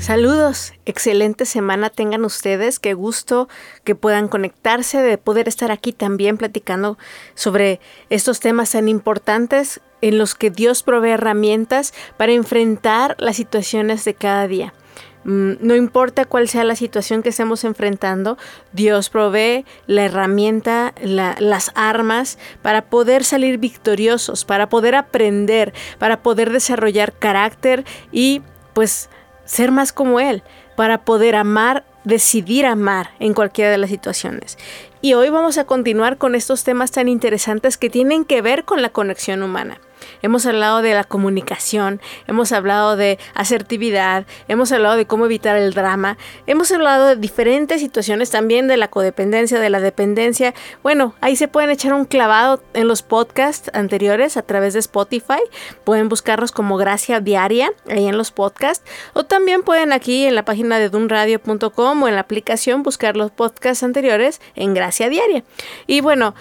Saludos, 0.00 0.72
excelente 0.86 1.44
semana 1.44 1.90
tengan 1.90 2.24
ustedes, 2.24 2.78
qué 2.78 2.94
gusto 2.94 3.50
que 3.84 3.94
puedan 3.94 4.28
conectarse, 4.28 5.02
de 5.02 5.18
poder 5.18 5.46
estar 5.46 5.70
aquí 5.70 5.92
también 5.92 6.38
platicando 6.38 6.96
sobre 7.34 7.80
estos 8.08 8.40
temas 8.40 8.70
tan 8.70 8.88
importantes 8.88 9.82
en 10.00 10.16
los 10.16 10.34
que 10.34 10.50
Dios 10.50 10.82
provee 10.82 11.10
herramientas 11.10 11.92
para 12.16 12.32
enfrentar 12.32 13.14
las 13.18 13.36
situaciones 13.36 14.06
de 14.06 14.14
cada 14.14 14.48
día. 14.48 14.72
Mm, 15.24 15.52
no 15.60 15.76
importa 15.76 16.24
cuál 16.24 16.48
sea 16.48 16.64
la 16.64 16.76
situación 16.76 17.22
que 17.22 17.28
estemos 17.28 17.62
enfrentando, 17.64 18.38
Dios 18.72 19.10
provee 19.10 19.66
la 19.86 20.06
herramienta, 20.06 20.94
las 21.02 21.72
armas 21.74 22.38
para 22.62 22.86
poder 22.86 23.22
salir 23.22 23.58
victoriosos, 23.58 24.46
para 24.46 24.70
poder 24.70 24.94
aprender, 24.94 25.74
para 25.98 26.22
poder 26.22 26.50
desarrollar 26.50 27.12
carácter 27.12 27.84
y 28.10 28.40
pues 28.72 29.10
ser 29.50 29.72
más 29.72 29.92
como 29.92 30.20
Él, 30.20 30.44
para 30.76 30.98
poder 30.98 31.34
amar, 31.34 31.84
decidir 32.04 32.66
amar 32.66 33.10
en 33.18 33.34
cualquiera 33.34 33.72
de 33.72 33.78
las 33.78 33.90
situaciones. 33.90 34.56
Y 35.00 35.14
hoy 35.14 35.28
vamos 35.28 35.58
a 35.58 35.64
continuar 35.64 36.18
con 36.18 36.36
estos 36.36 36.62
temas 36.62 36.92
tan 36.92 37.08
interesantes 37.08 37.76
que 37.76 37.90
tienen 37.90 38.24
que 38.24 38.42
ver 38.42 38.64
con 38.64 38.80
la 38.80 38.90
conexión 38.90 39.42
humana. 39.42 39.80
Hemos 40.22 40.46
hablado 40.46 40.82
de 40.82 40.94
la 40.94 41.04
comunicación, 41.04 42.00
hemos 42.26 42.52
hablado 42.52 42.96
de 42.96 43.18
asertividad, 43.34 44.26
hemos 44.48 44.72
hablado 44.72 44.96
de 44.96 45.06
cómo 45.06 45.26
evitar 45.26 45.56
el 45.56 45.72
drama, 45.72 46.18
hemos 46.46 46.70
hablado 46.72 47.06
de 47.06 47.16
diferentes 47.16 47.80
situaciones 47.80 48.30
también 48.30 48.68
de 48.68 48.76
la 48.76 48.88
codependencia, 48.88 49.58
de 49.58 49.70
la 49.70 49.80
dependencia. 49.80 50.54
Bueno, 50.82 51.14
ahí 51.20 51.36
se 51.36 51.48
pueden 51.48 51.70
echar 51.70 51.94
un 51.94 52.04
clavado 52.04 52.62
en 52.74 52.88
los 52.88 53.02
podcasts 53.02 53.70
anteriores 53.74 54.36
a 54.36 54.42
través 54.42 54.74
de 54.74 54.80
Spotify. 54.80 55.40
Pueden 55.84 56.08
buscarlos 56.08 56.52
como 56.52 56.76
Gracia 56.76 57.20
Diaria 57.20 57.72
ahí 57.88 58.06
en 58.06 58.18
los 58.18 58.30
podcasts. 58.30 58.84
O 59.14 59.24
también 59.24 59.62
pueden 59.62 59.92
aquí 59.92 60.24
en 60.24 60.34
la 60.34 60.44
página 60.44 60.78
de 60.78 60.88
dunradio.com 60.88 62.02
o 62.02 62.08
en 62.08 62.14
la 62.14 62.20
aplicación 62.20 62.82
buscar 62.82 63.16
los 63.16 63.30
podcasts 63.30 63.82
anteriores 63.82 64.40
en 64.54 64.74
Gracia 64.74 65.08
Diaria. 65.08 65.44
Y 65.86 66.00
bueno, 66.00 66.34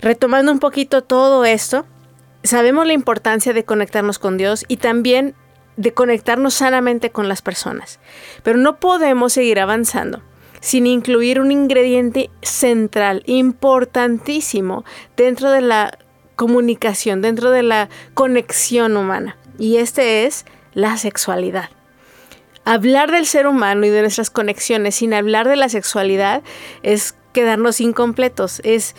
retomando 0.00 0.52
un 0.52 0.58
poquito 0.58 1.02
todo 1.02 1.44
esto, 1.44 1.86
sabemos 2.42 2.86
la 2.86 2.92
importancia 2.92 3.52
de 3.52 3.64
conectarnos 3.64 4.18
con 4.18 4.36
Dios 4.36 4.64
y 4.68 4.78
también 4.78 5.34
de 5.76 5.94
conectarnos 5.94 6.54
sanamente 6.54 7.10
con 7.10 7.28
las 7.28 7.42
personas. 7.42 8.00
Pero 8.42 8.58
no 8.58 8.80
podemos 8.80 9.32
seguir 9.32 9.60
avanzando 9.60 10.22
sin 10.60 10.86
incluir 10.86 11.40
un 11.40 11.52
ingrediente 11.52 12.30
central, 12.42 13.22
importantísimo, 13.26 14.84
dentro 15.16 15.50
de 15.50 15.60
la 15.60 15.96
comunicación, 16.36 17.22
dentro 17.22 17.50
de 17.50 17.62
la 17.62 17.88
conexión 18.14 18.96
humana. 18.96 19.36
Y 19.58 19.76
este 19.76 20.26
es 20.26 20.46
la 20.74 20.96
sexualidad. 20.96 21.70
Hablar 22.64 23.10
del 23.10 23.26
ser 23.26 23.46
humano 23.46 23.86
y 23.86 23.90
de 23.90 24.02
nuestras 24.02 24.30
conexiones 24.30 24.96
sin 24.96 25.14
hablar 25.14 25.48
de 25.48 25.56
la 25.56 25.68
sexualidad 25.68 26.42
es 26.82 27.14
quedarnos 27.32 27.80
incompletos, 27.80 28.60
es 28.64 28.94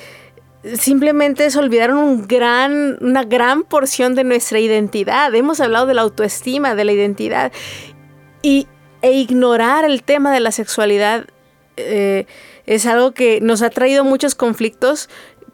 simplemente 0.75 1.49
se 1.49 1.59
olvidaron 1.59 1.97
un 1.97 2.27
gran, 2.27 2.97
una 3.02 3.23
gran 3.23 3.64
porción 3.64 4.15
de 4.15 4.23
nuestra 4.23 4.59
identidad. 4.59 5.33
Hemos 5.33 5.59
hablado 5.59 5.86
de 5.86 5.93
la 5.93 6.02
autoestima, 6.02 6.75
de 6.75 6.86
la 6.86 6.92
identidad. 6.92 7.52
Y, 8.42 8.67
e 9.02 9.11
ignorar 9.11 9.86
el 9.86 10.03
tema 10.03 10.33
de 10.33 10.42
la 10.42 10.52
sexualidad 10.52 11.25
eh, 11.77 12.25
es 12.65 12.86
algo 12.86 13.14
que 13.14 13.39
nos 13.42 13.61
ha 13.61 13.70
traído 13.70 14.03
muchos 14.03 14.36
conflictos 14.36 15.09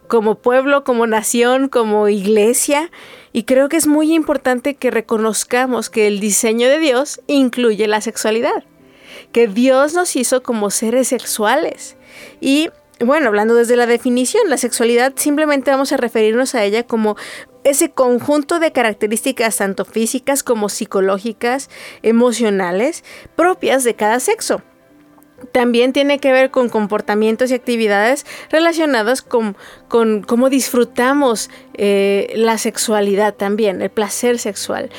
como 0.08 0.36
pueblo, 0.36 0.84
como 0.84 1.06
nación, 1.08 1.70
como 1.70 2.08
iglesia. 2.10 2.92
Y 3.34 3.44
creo 3.44 3.70
que 3.70 3.78
es 3.78 3.88
muy 3.88 4.14
importante 4.14 4.76
que 4.76 4.92
reconozcamos 4.92 5.90
que 5.90 6.08
el 6.08 6.20
diseño 6.20 6.68
de 6.68 6.80
Dios 6.80 7.22
incluye 7.28 7.88
la 7.88 8.02
sexualidad. 8.02 8.64
Que 9.32 9.48
Dios 9.48 9.94
nos 9.94 10.16
hizo 10.16 10.42
como 10.42 10.72
seres 10.72 11.10
sexuales. 11.10 11.98
Y 12.42 12.70
bueno, 13.00 13.28
hablando 13.28 13.56
desde 13.56 13.76
la 13.76 13.88
definición, 13.88 14.50
la 14.50 14.58
sexualidad 14.58 15.14
simplemente 15.16 15.72
vamos 15.72 15.92
a 15.92 15.98
referirnos 15.98 16.56
a 16.56 16.64
ella 16.64 16.84
como 16.84 17.18
ese 17.66 17.92
conjunto 17.92 18.60
de 18.60 18.72
características 18.72 19.58
tanto 19.58 19.86
físicas 19.86 20.44
como 20.44 20.70
psicológicas, 20.70 21.70
emocionales, 22.04 23.04
propias 23.36 23.84
de 23.84 23.96
cada 23.96 24.20
sexo. 24.20 24.62
También 25.52 25.92
tiene 25.92 26.20
que 26.20 26.32
ver 26.32 26.52
con 26.52 26.70
comportamientos 26.70 27.52
y 27.52 27.56
actividades 27.56 28.26
relacionadas 28.50 29.22
con, 29.22 29.58
cómo 29.90 30.50
disfrutamos 30.50 31.50
eh, 31.74 32.32
la 32.36 32.58
sexualidad 32.58 33.34
también, 33.34 33.82
el 33.82 33.90
placer 33.90 34.40
sexual. 34.40 34.90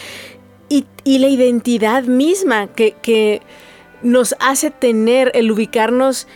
Y, 0.68 0.86
la 1.04 1.28
identidad 1.28 2.02
misma 2.02 2.66
que, 2.66 2.96
que 3.00 3.40
nos 4.02 4.34
hace 4.40 4.72
tener 4.72 5.30
el 5.34 5.50
ubicarnos 5.52 6.26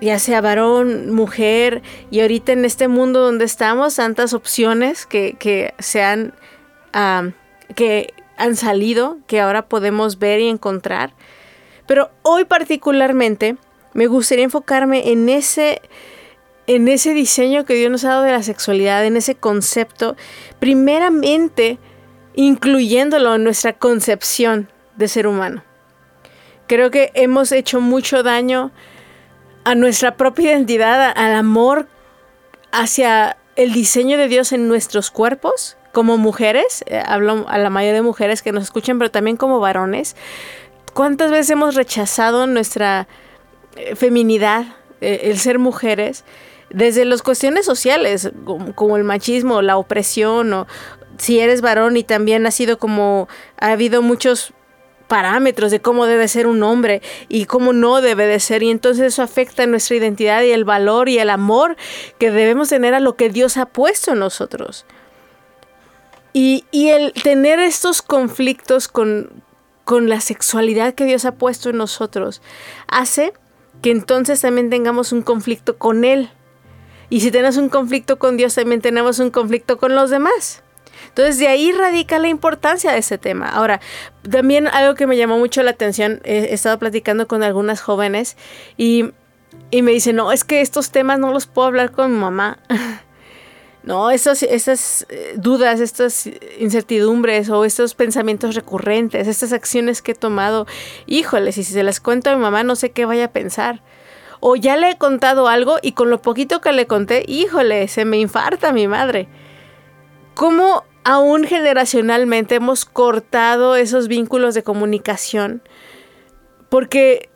ya 0.00 0.18
sea 0.18 0.40
varón, 0.40 1.12
mujer, 1.12 1.82
y 2.10 2.20
ahorita 2.20 2.52
en 2.52 2.64
este 2.64 2.88
mundo 2.88 3.20
donde 3.20 3.44
estamos, 3.44 3.96
tantas 3.96 4.32
opciones 4.32 5.06
que, 5.06 5.36
que 5.38 5.74
se 5.78 6.02
han, 6.02 6.34
que 7.74 8.14
han 8.36 8.56
salido, 8.56 9.18
que 9.26 9.40
ahora 9.40 9.68
podemos 9.68 10.18
ver 10.18 10.40
y 10.40 10.48
encontrar. 10.48 11.12
Pero 11.86 12.10
hoy 12.22 12.44
particularmente 12.44 13.56
me 13.94 14.06
gustaría 14.06 14.44
enfocarme 14.44 15.10
en 15.10 15.28
ese, 15.28 15.82
en 16.66 16.86
ese 16.86 17.14
diseño 17.14 17.64
que 17.64 17.74
Dios 17.74 17.90
nos 17.90 18.04
ha 18.04 18.10
dado 18.10 18.22
de 18.22 18.32
la 18.32 18.42
sexualidad, 18.42 19.04
en 19.04 19.16
ese 19.16 19.34
concepto, 19.34 20.16
primeramente 20.60 21.78
incluyéndolo 22.34 23.34
en 23.34 23.42
nuestra 23.42 23.72
concepción 23.72 24.70
de 24.96 25.08
ser 25.08 25.26
humano. 25.26 25.64
Creo 26.68 26.90
que 26.90 27.10
hemos 27.14 27.50
hecho 27.50 27.80
mucho 27.80 28.22
daño 28.22 28.70
a 29.68 29.74
nuestra 29.74 30.16
propia 30.16 30.52
identidad, 30.52 31.12
al 31.14 31.34
amor 31.34 31.88
hacia 32.72 33.36
el 33.54 33.74
diseño 33.74 34.16
de 34.16 34.26
Dios 34.26 34.52
en 34.52 34.66
nuestros 34.66 35.10
cuerpos, 35.10 35.76
como 35.92 36.16
mujeres, 36.16 36.82
eh, 36.86 37.02
hablo 37.04 37.44
a 37.48 37.58
la 37.58 37.68
mayoría 37.68 37.92
de 37.92 38.02
mujeres 38.02 38.40
que 38.40 38.50
nos 38.50 38.62
escuchan, 38.62 38.98
pero 38.98 39.10
también 39.10 39.36
como 39.36 39.60
varones. 39.60 40.16
¿Cuántas 40.94 41.30
veces 41.30 41.50
hemos 41.50 41.74
rechazado 41.74 42.46
nuestra 42.46 43.08
eh, 43.76 43.94
feminidad, 43.94 44.64
eh, 45.02 45.20
el 45.24 45.38
ser 45.38 45.58
mujeres, 45.58 46.24
desde 46.70 47.04
las 47.04 47.20
cuestiones 47.20 47.66
sociales, 47.66 48.30
como, 48.46 48.74
como, 48.74 48.96
el 48.96 49.04
machismo, 49.04 49.60
la 49.60 49.76
opresión, 49.76 50.50
o 50.54 50.66
si 51.18 51.40
eres 51.40 51.60
varón 51.60 51.98
y 51.98 52.04
también 52.04 52.46
ha 52.46 52.52
sido 52.52 52.78
como, 52.78 53.28
ha 53.60 53.72
habido 53.72 54.00
muchos 54.00 54.54
parámetros 55.08 55.70
de 55.72 55.80
cómo 55.80 56.06
debe 56.06 56.28
ser 56.28 56.46
un 56.46 56.62
hombre 56.62 57.02
y 57.28 57.46
cómo 57.46 57.72
no 57.72 58.00
debe 58.00 58.26
de 58.26 58.38
ser. 58.38 58.62
Y 58.62 58.70
entonces 58.70 59.06
eso 59.06 59.22
afecta 59.22 59.66
nuestra 59.66 59.96
identidad 59.96 60.42
y 60.42 60.52
el 60.52 60.64
valor 60.64 61.08
y 61.08 61.18
el 61.18 61.30
amor 61.30 61.76
que 62.18 62.30
debemos 62.30 62.68
tener 62.68 62.94
a 62.94 63.00
lo 63.00 63.16
que 63.16 63.30
Dios 63.30 63.56
ha 63.56 63.66
puesto 63.66 64.12
en 64.12 64.20
nosotros. 64.20 64.86
Y, 66.34 66.64
el 66.72 67.12
tener 67.14 67.58
estos 67.58 68.00
conflictos 68.00 68.86
con, 68.86 69.42
con 69.84 70.08
la 70.08 70.20
sexualidad 70.20 70.94
que 70.94 71.04
Dios 71.04 71.24
ha 71.24 71.32
puesto 71.32 71.70
en 71.70 71.78
nosotros 71.78 72.42
hace 72.86 73.32
que 73.82 73.90
entonces 73.90 74.40
también 74.42 74.70
tengamos 74.70 75.12
un 75.12 75.22
conflicto 75.22 75.78
con 75.78 76.04
Él. 76.04 76.30
Y 77.10 77.20
si 77.20 77.30
tenemos 77.30 77.56
un 77.56 77.70
conflicto 77.70 78.18
con 78.18 78.36
Dios, 78.36 78.54
también 78.54 78.82
tenemos 78.82 79.18
un 79.18 79.30
conflicto 79.30 79.78
con 79.78 79.94
los 79.94 80.10
demás. 80.10 80.62
Entonces 81.18 81.40
de 81.40 81.48
ahí 81.48 81.72
radica 81.72 82.20
la 82.20 82.28
importancia 82.28 82.92
de 82.92 82.98
ese 82.98 83.18
tema. 83.18 83.48
Ahora, 83.48 83.80
también 84.30 84.68
algo 84.68 84.94
que 84.94 85.08
me 85.08 85.16
llamó 85.16 85.36
mucho 85.36 85.64
la 85.64 85.72
atención, 85.72 86.20
he, 86.22 86.54
estado 86.54 86.78
platicando 86.78 87.26
con 87.26 87.42
algunas 87.42 87.80
jóvenes 87.80 88.36
y, 88.76 89.10
me 89.72 89.90
dicen, 89.90 90.14
no, 90.14 90.30
es 90.30 90.44
que 90.44 90.60
estos 90.60 90.92
temas 90.92 91.18
no 91.18 91.32
los 91.32 91.48
puedo 91.48 91.66
hablar 91.66 91.90
con 91.90 92.12
mi 92.12 92.18
mamá. 92.18 92.58
No, 93.84 94.10
esas 94.10 94.42
eh, 94.42 95.34
dudas, 95.36 95.80
estas 95.80 96.28
incertidumbres 96.58 97.48
o 97.48 97.64
estos 97.64 97.94
pensamientos 97.94 98.54
recurrentes, 98.54 99.26
estas 99.26 99.54
acciones 99.54 100.02
que 100.02 100.12
he 100.12 100.14
tomado, 100.14 100.66
híjole, 101.06 101.52
si 101.52 101.64
se 101.64 101.82
las 101.82 101.98
cuento 101.98 102.28
a 102.28 102.34
mi 102.34 102.42
mamá 102.42 102.64
no 102.64 102.76
sé 102.76 102.90
qué 102.90 103.06
vaya 103.06 103.26
a 103.26 103.32
pensar. 103.32 103.80
O 104.40 104.56
ya 104.56 104.76
le 104.76 104.90
he 104.90 104.98
contado 104.98 105.48
algo 105.48 105.78
y 105.80 105.92
con 105.92 106.10
lo 106.10 106.20
poquito 106.20 106.60
que 106.60 106.72
le 106.72 106.86
conté, 106.86 107.24
híjole, 107.26 107.88
se 107.88 108.04
me 108.04 108.18
infarta 108.18 108.72
mi 108.72 108.88
madre. 108.88 109.26
¿Cómo 110.34 110.84
aún 111.04 111.44
generacionalmente 111.44 112.56
hemos 112.56 112.84
cortado 112.84 113.76
esos 113.76 114.08
vínculos 114.08 114.54
de 114.54 114.62
comunicación? 114.62 115.62
Porque 116.68 117.30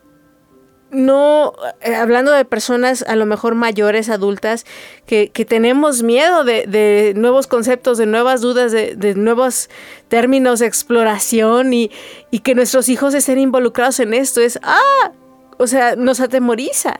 no, 0.93 1.53
eh, 1.81 1.95
hablando 1.95 2.31
de 2.31 2.45
personas 2.45 3.03
a 3.07 3.15
lo 3.15 3.25
mejor 3.25 3.55
mayores, 3.55 4.09
adultas, 4.09 4.65
que, 5.05 5.27
tenemos 5.47 6.03
miedo 6.03 6.43
de, 6.43 7.13
nuevos 7.15 7.47
conceptos, 7.47 7.97
de 7.97 8.05
nuevas 8.05 8.41
dudas, 8.41 8.71
de, 8.71 9.13
nuevos 9.15 9.69
términos 10.07 10.59
de 10.59 10.67
exploración 10.67 11.73
y, 11.73 11.91
y, 12.31 12.39
que 12.39 12.55
nuestros 12.55 12.89
hijos 12.89 13.13
estén 13.13 13.39
involucrados 13.39 13.99
en 13.99 14.13
esto, 14.13 14.39
es, 14.39 14.59
ah, 14.61 15.11
o 15.57 15.67
sea, 15.67 15.95
nos 15.95 16.19
atemoriza. 16.19 16.99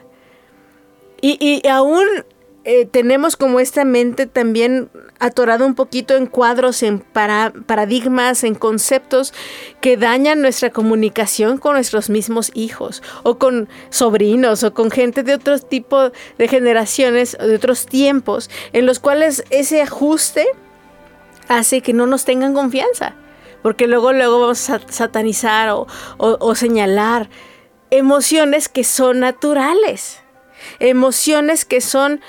Y, 1.20 1.38
y 1.40 1.66
aún 1.68 2.04
eh, 2.64 2.86
tenemos 2.86 3.36
como 3.36 3.60
esta 3.60 3.84
mente 3.84 4.26
también 4.26 4.88
atorada 5.18 5.66
un 5.66 5.74
poquito 5.74 6.16
en 6.16 6.26
cuadros, 6.26 6.82
en 6.82 7.00
paradigmas, 7.00 8.42
en 8.42 8.54
conceptos 8.54 9.34
que 9.82 9.98
dañan 9.98 10.40
nuestra 10.40 10.70
comunicación 10.70 11.58
con 11.58 11.74
nuestros 11.74 12.08
mismos 12.08 12.50
hijos 12.54 13.02
o 13.22 13.38
con 13.38 13.68
sobrinos 13.90 14.62
o 14.64 14.72
con 14.72 14.90
gente 14.90 15.22
de 15.22 15.34
otro 15.34 15.58
tipo 15.58 16.10
de 16.38 16.48
generaciones, 16.48 17.36
de 17.38 17.54
otros 17.54 17.84
tiempos, 17.84 18.48
en 18.72 18.86
los 18.86 18.98
cuales 18.98 19.44
ese 19.50 19.82
ajuste 19.82 20.46
hace 21.48 21.82
que 21.82 21.92
no 21.92 22.06
nos 22.06 22.24
tengan 22.24 22.54
confianza, 22.54 23.14
porque 23.62 23.86
luego, 23.86 24.14
luego 24.14 24.40
vamos 24.40 24.70
a 24.70 24.80
satanizar 24.88 25.68
o 26.16 26.54
señalar 26.54 27.28
emociones 27.90 28.68
que 28.68 28.84
son 28.84 29.20
naturales, 29.20 30.20
emociones 30.80 31.64
que 31.64 31.80
son 31.80 32.20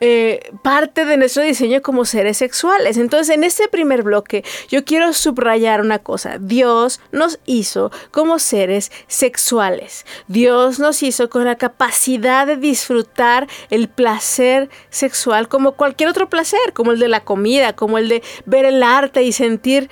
eh, 0.00 0.52
parte 0.62 1.04
de 1.04 1.16
nuestro 1.16 1.42
diseño 1.42 1.82
como 1.82 2.04
seres 2.04 2.36
sexuales. 2.36 2.96
Entonces, 2.96 3.34
en 3.34 3.42
este 3.42 3.68
primer 3.68 4.02
bloque, 4.02 4.44
yo 4.68 4.84
quiero 4.84 5.12
subrayar 5.12 5.80
una 5.80 5.98
cosa. 5.98 6.38
Dios 6.38 7.00
nos 7.10 7.40
hizo 7.46 7.90
como 8.10 8.38
seres 8.38 8.92
sexuales. 9.08 10.06
Dios 10.28 10.78
nos 10.78 11.02
hizo 11.02 11.28
con 11.28 11.44
la 11.44 11.56
capacidad 11.56 12.46
de 12.46 12.56
disfrutar 12.56 13.48
el 13.70 13.88
placer 13.88 14.68
sexual 14.90 15.48
como 15.48 15.72
cualquier 15.72 16.10
otro 16.10 16.28
placer, 16.28 16.72
como 16.74 16.92
el 16.92 17.00
de 17.00 17.08
la 17.08 17.24
comida, 17.24 17.74
como 17.74 17.98
el 17.98 18.08
de 18.08 18.22
ver 18.46 18.64
el 18.64 18.82
arte 18.82 19.22
y 19.24 19.32
sentir 19.32 19.90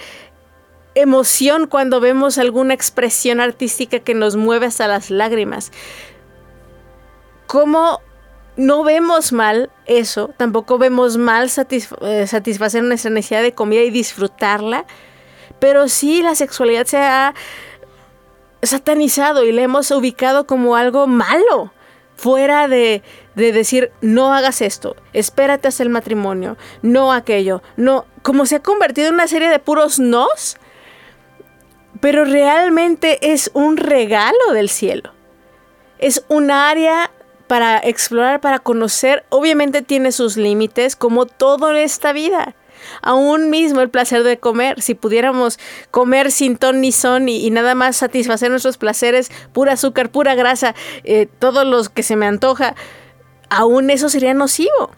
emoción 0.94 1.66
cuando 1.66 2.00
vemos 2.00 2.38
alguna 2.38 2.74
expresión 2.74 3.40
artística 3.40 3.98
que 3.98 4.14
nos 4.14 4.36
mueve 4.36 4.66
hasta 4.66 4.88
las 4.88 5.10
lágrimas. 5.10 5.72
Como 7.46 8.00
no 8.56 8.84
vemos 8.84 9.32
mal 9.32 9.70
eso, 9.84 10.30
tampoco 10.36 10.78
vemos 10.78 11.16
mal 11.16 11.50
eh, 11.70 12.26
satisfacer 12.26 12.82
nuestra 12.82 13.10
necesidad 13.10 13.42
de 13.42 13.52
comida 13.52 13.82
y 13.82 13.90
disfrutarla, 13.90 14.86
pero 15.58 15.88
sí 15.88 16.22
la 16.22 16.34
sexualidad 16.34 16.86
se 16.86 16.98
ha 16.98 17.34
satanizado 18.62 19.44
y 19.44 19.52
la 19.52 19.62
hemos 19.62 19.90
ubicado 19.90 20.46
como 20.46 20.76
algo 20.76 21.06
malo, 21.06 21.72
fuera 22.16 22.66
de, 22.66 23.02
de 23.34 23.52
decir, 23.52 23.92
no 24.00 24.32
hagas 24.32 24.62
esto, 24.62 24.96
espérate 25.12 25.68
hasta 25.68 25.82
el 25.82 25.90
matrimonio, 25.90 26.56
no 26.80 27.12
aquello, 27.12 27.62
no, 27.76 28.06
como 28.22 28.46
se 28.46 28.56
ha 28.56 28.62
convertido 28.62 29.08
en 29.08 29.14
una 29.14 29.28
serie 29.28 29.50
de 29.50 29.58
puros 29.58 29.98
nos, 29.98 30.56
pero 32.00 32.24
realmente 32.24 33.32
es 33.32 33.50
un 33.54 33.76
regalo 33.76 34.52
del 34.52 34.68
cielo. 34.68 35.12
Es 35.98 36.24
un 36.28 36.50
área 36.50 37.10
para 37.46 37.78
explorar, 37.78 38.40
para 38.40 38.58
conocer, 38.58 39.24
obviamente 39.28 39.82
tiene 39.82 40.12
sus 40.12 40.36
límites, 40.36 40.96
como 40.96 41.26
todo 41.26 41.70
en 41.70 41.76
esta 41.76 42.12
vida. 42.12 42.54
Aún 43.02 43.50
mismo 43.50 43.80
el 43.80 43.90
placer 43.90 44.22
de 44.22 44.38
comer, 44.38 44.80
si 44.80 44.94
pudiéramos 44.94 45.58
comer 45.90 46.30
sin 46.30 46.56
ton 46.56 46.80
ni 46.80 46.92
son 46.92 47.28
y, 47.28 47.50
nada 47.50 47.74
más 47.74 47.96
satisfacer 47.96 48.50
nuestros 48.50 48.78
placeres, 48.78 49.30
pura 49.52 49.72
azúcar, 49.72 50.10
pura 50.10 50.34
grasa, 50.34 50.74
eh, 51.04 51.28
todos 51.38 51.66
los 51.66 51.88
que 51.88 52.02
se 52.02 52.16
me 52.16 52.26
antoja, 52.26 52.74
aún 53.48 53.90
eso 53.90 54.08
sería 54.08 54.34
nocivo. 54.34 54.90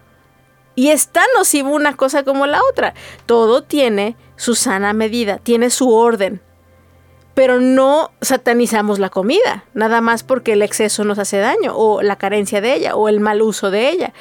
Y 0.74 0.90
es 0.90 1.08
tan 1.08 1.26
nocivo 1.36 1.70
una 1.70 1.96
cosa 1.96 2.22
como 2.22 2.46
la 2.46 2.60
otra. 2.70 2.94
Todo 3.26 3.62
tiene 3.62 4.16
su 4.36 4.54
sana 4.54 4.92
medida, 4.92 5.38
tiene 5.38 5.70
su 5.70 5.92
orden 5.92 6.40
pero 7.38 7.60
no 7.60 8.10
satanizamos 8.20 8.98
la 8.98 9.10
comida, 9.10 9.62
nada 9.72 10.00
más 10.00 10.24
porque 10.24 10.54
el 10.54 10.62
exceso 10.62 11.04
nos 11.04 11.20
hace 11.20 11.38
daño, 11.38 11.72
o 11.72 12.02
la 12.02 12.16
carencia 12.16 12.60
de 12.60 12.74
ella, 12.74 12.96
o 12.96 13.08
el 13.08 13.20
mal 13.20 13.42
uso 13.42 13.70
de 13.70 13.90
ella. 13.90 14.12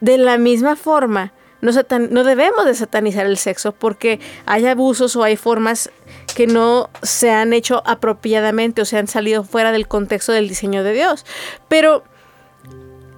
De 0.00 0.16
la 0.16 0.38
misma 0.38 0.74
forma, 0.74 1.34
no, 1.60 2.24
debemos 2.24 2.64
de 2.64 2.74
satanizar 2.74 3.26
el 3.26 3.36
sexo 3.36 3.72
porque 3.72 4.20
hay 4.46 4.64
abusos 4.64 5.16
o 5.16 5.22
hay 5.22 5.36
formas 5.36 5.90
que 6.34 6.46
no 6.46 6.88
se 7.02 7.30
han 7.30 7.52
hecho 7.52 7.82
apropiadamente 7.84 8.80
o 8.80 8.86
se 8.86 8.96
han 8.96 9.06
salido 9.06 9.44
fuera 9.44 9.70
del 9.70 9.86
contexto 9.86 10.32
del 10.32 10.48
diseño 10.48 10.82
de 10.82 10.94
Dios. 10.94 11.26
Pero 11.68 12.04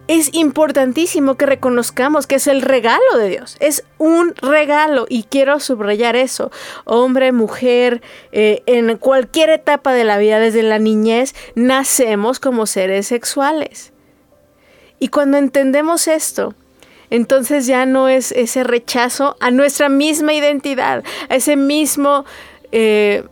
es 0.08 0.30
importantísimo 0.32 1.36
que 1.36 1.44
reconozcamos 1.44 2.26
que 2.26 2.36
es 2.36 2.46
el 2.46 2.62
regalo 2.62 3.18
de 3.18 3.28
Dios. 3.28 3.56
Es 3.60 3.84
un 3.98 4.34
regalo 4.36 5.06
y 5.08 5.24
quiero 5.24 5.60
subrayar 5.60 6.16
eso. 6.16 6.50
Hombre, 6.84 7.30
mujer, 7.30 8.00
eh, 8.32 8.62
en 8.64 8.96
cualquier 8.96 9.50
etapa 9.50 9.92
de 9.92 10.04
la 10.04 10.16
vida, 10.16 10.40
desde 10.40 10.62
la 10.62 10.78
niñez, 10.78 11.34
nacemos 11.54 12.40
como 12.40 12.66
seres 12.66 13.06
sexuales. 13.06 13.92
Y 14.98 15.08
cuando 15.08 15.36
entendemos 15.36 16.08
esto, 16.08 16.54
entonces 17.10 17.66
ya 17.66 17.84
no 17.84 18.08
es 18.08 18.32
ese 18.32 18.64
rechazo 18.64 19.36
a 19.40 19.50
nuestra 19.50 19.90
misma 19.90 20.32
identidad, 20.32 21.04
a 21.28 21.36
ese 21.36 21.56
mismo... 21.56 22.24
Eh, 22.72 23.24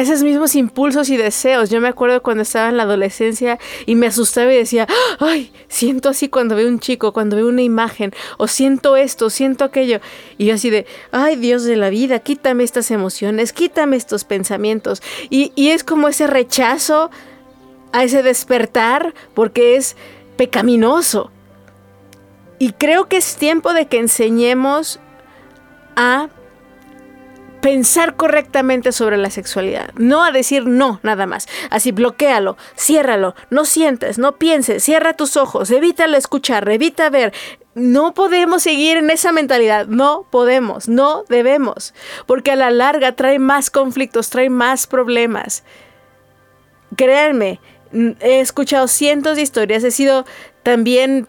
esos 0.00 0.22
mismos 0.22 0.54
impulsos 0.54 1.08
y 1.10 1.16
deseos. 1.16 1.70
Yo 1.70 1.80
me 1.80 1.88
acuerdo 1.88 2.22
cuando 2.22 2.42
estaba 2.42 2.68
en 2.68 2.76
la 2.76 2.84
adolescencia 2.84 3.58
y 3.86 3.94
me 3.94 4.06
asustaba 4.06 4.52
y 4.52 4.56
decía, 4.56 4.86
ay, 5.18 5.52
siento 5.68 6.08
así 6.08 6.28
cuando 6.28 6.56
veo 6.56 6.68
un 6.68 6.80
chico, 6.80 7.12
cuando 7.12 7.36
veo 7.36 7.48
una 7.48 7.62
imagen, 7.62 8.12
o 8.36 8.46
siento 8.46 8.96
esto, 8.96 9.30
siento 9.30 9.64
aquello. 9.64 10.00
Y 10.36 10.46
yo 10.46 10.54
así 10.54 10.70
de, 10.70 10.86
ay, 11.10 11.36
Dios 11.36 11.64
de 11.64 11.76
la 11.76 11.90
vida, 11.90 12.20
quítame 12.20 12.64
estas 12.64 12.90
emociones, 12.90 13.52
quítame 13.52 13.96
estos 13.96 14.24
pensamientos. 14.24 15.02
Y, 15.30 15.52
y 15.54 15.70
es 15.70 15.84
como 15.84 16.08
ese 16.08 16.26
rechazo 16.26 17.10
a 17.92 18.04
ese 18.04 18.22
despertar 18.22 19.14
porque 19.34 19.76
es 19.76 19.96
pecaminoso. 20.36 21.30
Y 22.58 22.72
creo 22.72 23.08
que 23.08 23.18
es 23.18 23.36
tiempo 23.36 23.72
de 23.72 23.86
que 23.86 23.98
enseñemos 23.98 25.00
a 25.96 26.28
pensar 27.60 28.16
correctamente 28.16 28.92
sobre 28.92 29.16
la 29.16 29.30
sexualidad, 29.30 29.92
no 29.94 30.24
a 30.24 30.32
decir 30.32 30.66
no 30.66 31.00
nada 31.02 31.26
más. 31.26 31.48
Así 31.70 31.92
bloquealo, 31.92 32.56
ciérralo, 32.76 33.34
no 33.50 33.64
sientes, 33.64 34.18
no 34.18 34.36
pienses, 34.36 34.82
cierra 34.82 35.14
tus 35.14 35.36
ojos, 35.36 35.70
evítalo 35.70 36.16
escuchar, 36.16 36.68
evita 36.68 37.10
ver. 37.10 37.32
No 37.74 38.12
podemos 38.14 38.62
seguir 38.62 38.96
en 38.96 39.10
esa 39.10 39.30
mentalidad, 39.30 39.86
no 39.86 40.26
podemos, 40.30 40.88
no 40.88 41.24
debemos, 41.28 41.94
porque 42.26 42.50
a 42.50 42.56
la 42.56 42.70
larga 42.70 43.12
trae 43.12 43.38
más 43.38 43.70
conflictos, 43.70 44.30
trae 44.30 44.50
más 44.50 44.86
problemas. 44.86 45.62
Créanme, 46.96 47.60
he 47.92 48.40
escuchado 48.40 48.88
cientos 48.88 49.36
de 49.36 49.42
historias, 49.42 49.84
he 49.84 49.90
sido 49.90 50.24
también 50.62 51.28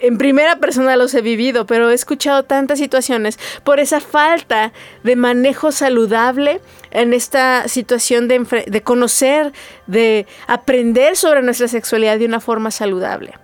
en 0.00 0.18
primera 0.18 0.56
persona 0.56 0.96
los 0.96 1.14
he 1.14 1.20
vivido, 1.20 1.66
pero 1.66 1.90
he 1.90 1.94
escuchado 1.94 2.44
tantas 2.44 2.78
situaciones 2.78 3.38
por 3.64 3.80
esa 3.80 4.00
falta 4.00 4.72
de 5.02 5.16
manejo 5.16 5.72
saludable 5.72 6.60
en 6.90 7.12
esta 7.12 7.68
situación 7.68 8.28
de, 8.28 8.64
de 8.66 8.82
conocer, 8.82 9.52
de 9.86 10.26
aprender 10.46 11.16
sobre 11.16 11.42
nuestra 11.42 11.68
sexualidad 11.68 12.18
de 12.18 12.26
una 12.26 12.40
forma 12.40 12.70
saludable. 12.70 13.34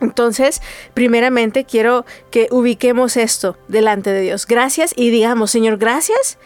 Entonces, 0.00 0.60
primeramente 0.94 1.64
quiero 1.64 2.04
que 2.30 2.48
ubiquemos 2.50 3.16
esto 3.16 3.56
delante 3.68 4.10
de 4.10 4.20
Dios. 4.22 4.46
Gracias 4.46 4.92
y 4.96 5.10
digamos, 5.10 5.52
Señor, 5.52 5.78
gracias 5.78 6.38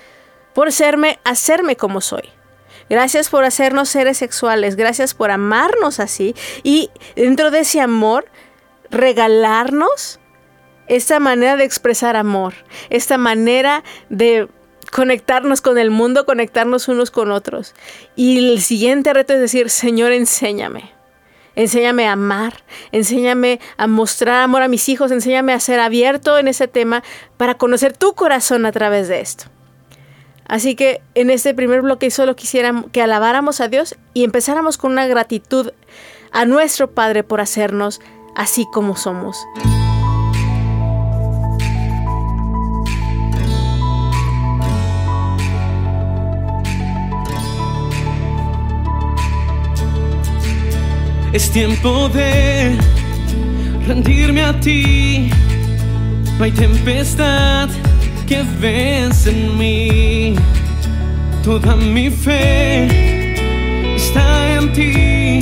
por 0.54 0.72
serme, 0.72 1.18
hacerme 1.24 1.76
como 1.76 2.00
soy. 2.00 2.28
Gracias 2.88 3.30
por 3.30 3.44
hacernos 3.44 3.88
seres 3.88 4.18
sexuales, 4.18 4.76
gracias 4.76 5.12
por 5.12 5.32
amarnos 5.32 5.98
así 5.98 6.36
y 6.62 6.90
dentro 7.16 7.50
de 7.50 7.60
ese 7.60 7.80
amor 7.80 8.26
regalarnos 8.90 10.20
esta 10.88 11.18
manera 11.20 11.56
de 11.56 11.64
expresar 11.64 12.16
amor, 12.16 12.54
esta 12.90 13.18
manera 13.18 13.82
de 14.08 14.48
conectarnos 14.92 15.60
con 15.60 15.78
el 15.78 15.90
mundo, 15.90 16.26
conectarnos 16.26 16.88
unos 16.88 17.10
con 17.10 17.30
otros. 17.30 17.74
Y 18.14 18.52
el 18.52 18.60
siguiente 18.60 19.12
reto 19.12 19.32
es 19.34 19.40
decir, 19.40 19.70
Señor, 19.70 20.12
enséñame. 20.12 20.96
Enséñame 21.54 22.06
a 22.06 22.12
amar, 22.12 22.64
enséñame 22.92 23.60
a 23.78 23.86
mostrar 23.86 24.42
amor 24.42 24.60
a 24.60 24.68
mis 24.68 24.90
hijos, 24.90 25.10
enséñame 25.10 25.54
a 25.54 25.60
ser 25.60 25.80
abierto 25.80 26.38
en 26.38 26.48
ese 26.48 26.68
tema 26.68 27.02
para 27.38 27.54
conocer 27.54 27.96
tu 27.96 28.14
corazón 28.14 28.66
a 28.66 28.72
través 28.72 29.08
de 29.08 29.20
esto. 29.20 29.46
Así 30.46 30.76
que 30.76 31.00
en 31.14 31.30
este 31.30 31.54
primer 31.54 31.80
bloque 31.80 32.10
solo 32.10 32.36
quisiera 32.36 32.84
que 32.92 33.00
alabáramos 33.00 33.62
a 33.62 33.68
Dios 33.68 33.96
y 34.12 34.24
empezáramos 34.24 34.76
con 34.76 34.92
una 34.92 35.06
gratitud 35.06 35.72
a 36.30 36.44
nuestro 36.44 36.90
Padre 36.90 37.24
por 37.24 37.40
hacernos 37.40 38.00
así 38.36 38.66
como 38.66 38.94
somos. 38.96 39.48
Es 51.32 51.50
tiempo 51.50 52.08
de 52.10 52.78
rendirme 53.86 54.42
a 54.42 54.58
ti. 54.60 55.30
No 56.38 56.44
hay 56.44 56.52
tempestad 56.52 57.68
que 58.26 58.42
vence 58.60 59.30
en 59.30 59.58
mí. 59.58 60.34
Toda 61.42 61.76
mi 61.76 62.10
fe 62.10 63.94
está 63.96 64.54
en 64.54 64.72
ti. 64.72 65.40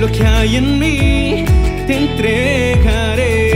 Lo 0.00 0.06
que 0.10 0.24
hay 0.26 0.56
en 0.56 0.78
mí 0.78 1.44
te 1.88 1.94
entregaré. 1.94 3.47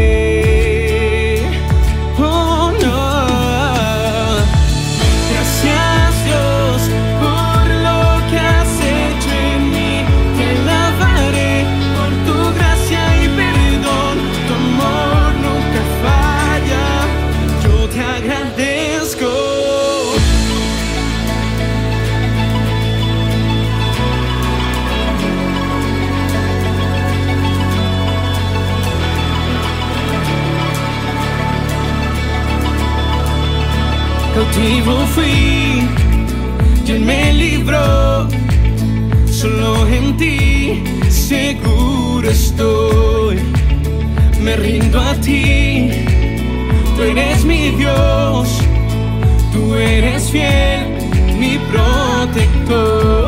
Fui, 35.15 35.89
y 36.87 36.99
me 36.99 37.33
libró, 37.33 38.29
solo 39.31 39.87
en 39.87 40.17
ti 40.17 40.83
seguro 41.09 42.29
estoy, 42.29 43.39
me 44.41 44.57
rindo 44.57 45.01
a 45.01 45.15
ti, 45.15 45.91
tú 46.97 47.03
eres 47.03 47.45
mi 47.45 47.71
Dios, 47.71 48.49
tú 49.53 49.75
eres 49.75 50.31
fiel, 50.31 50.87
mi 51.39 51.59
protector. 51.71 53.22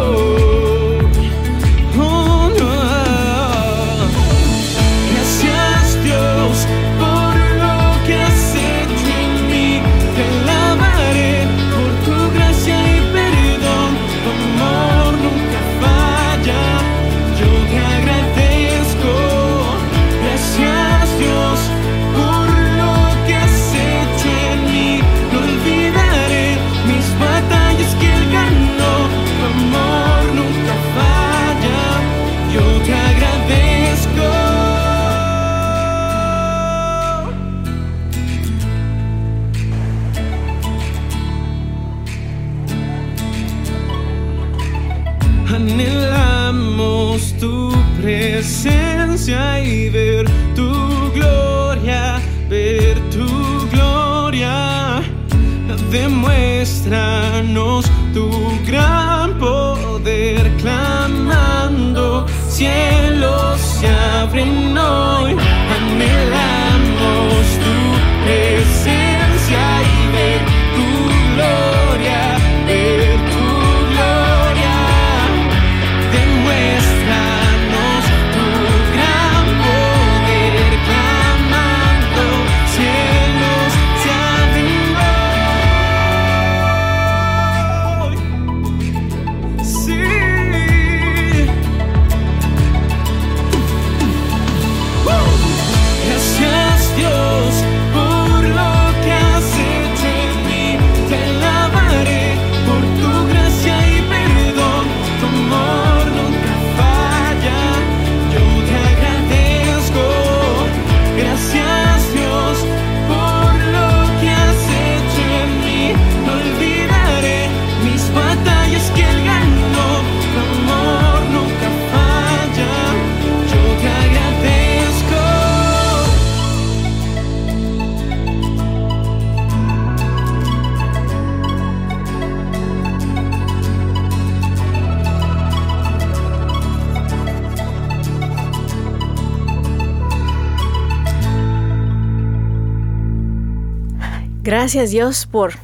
Gracias 144.55 144.93
Dios 144.93 145.27
por, 145.27 145.55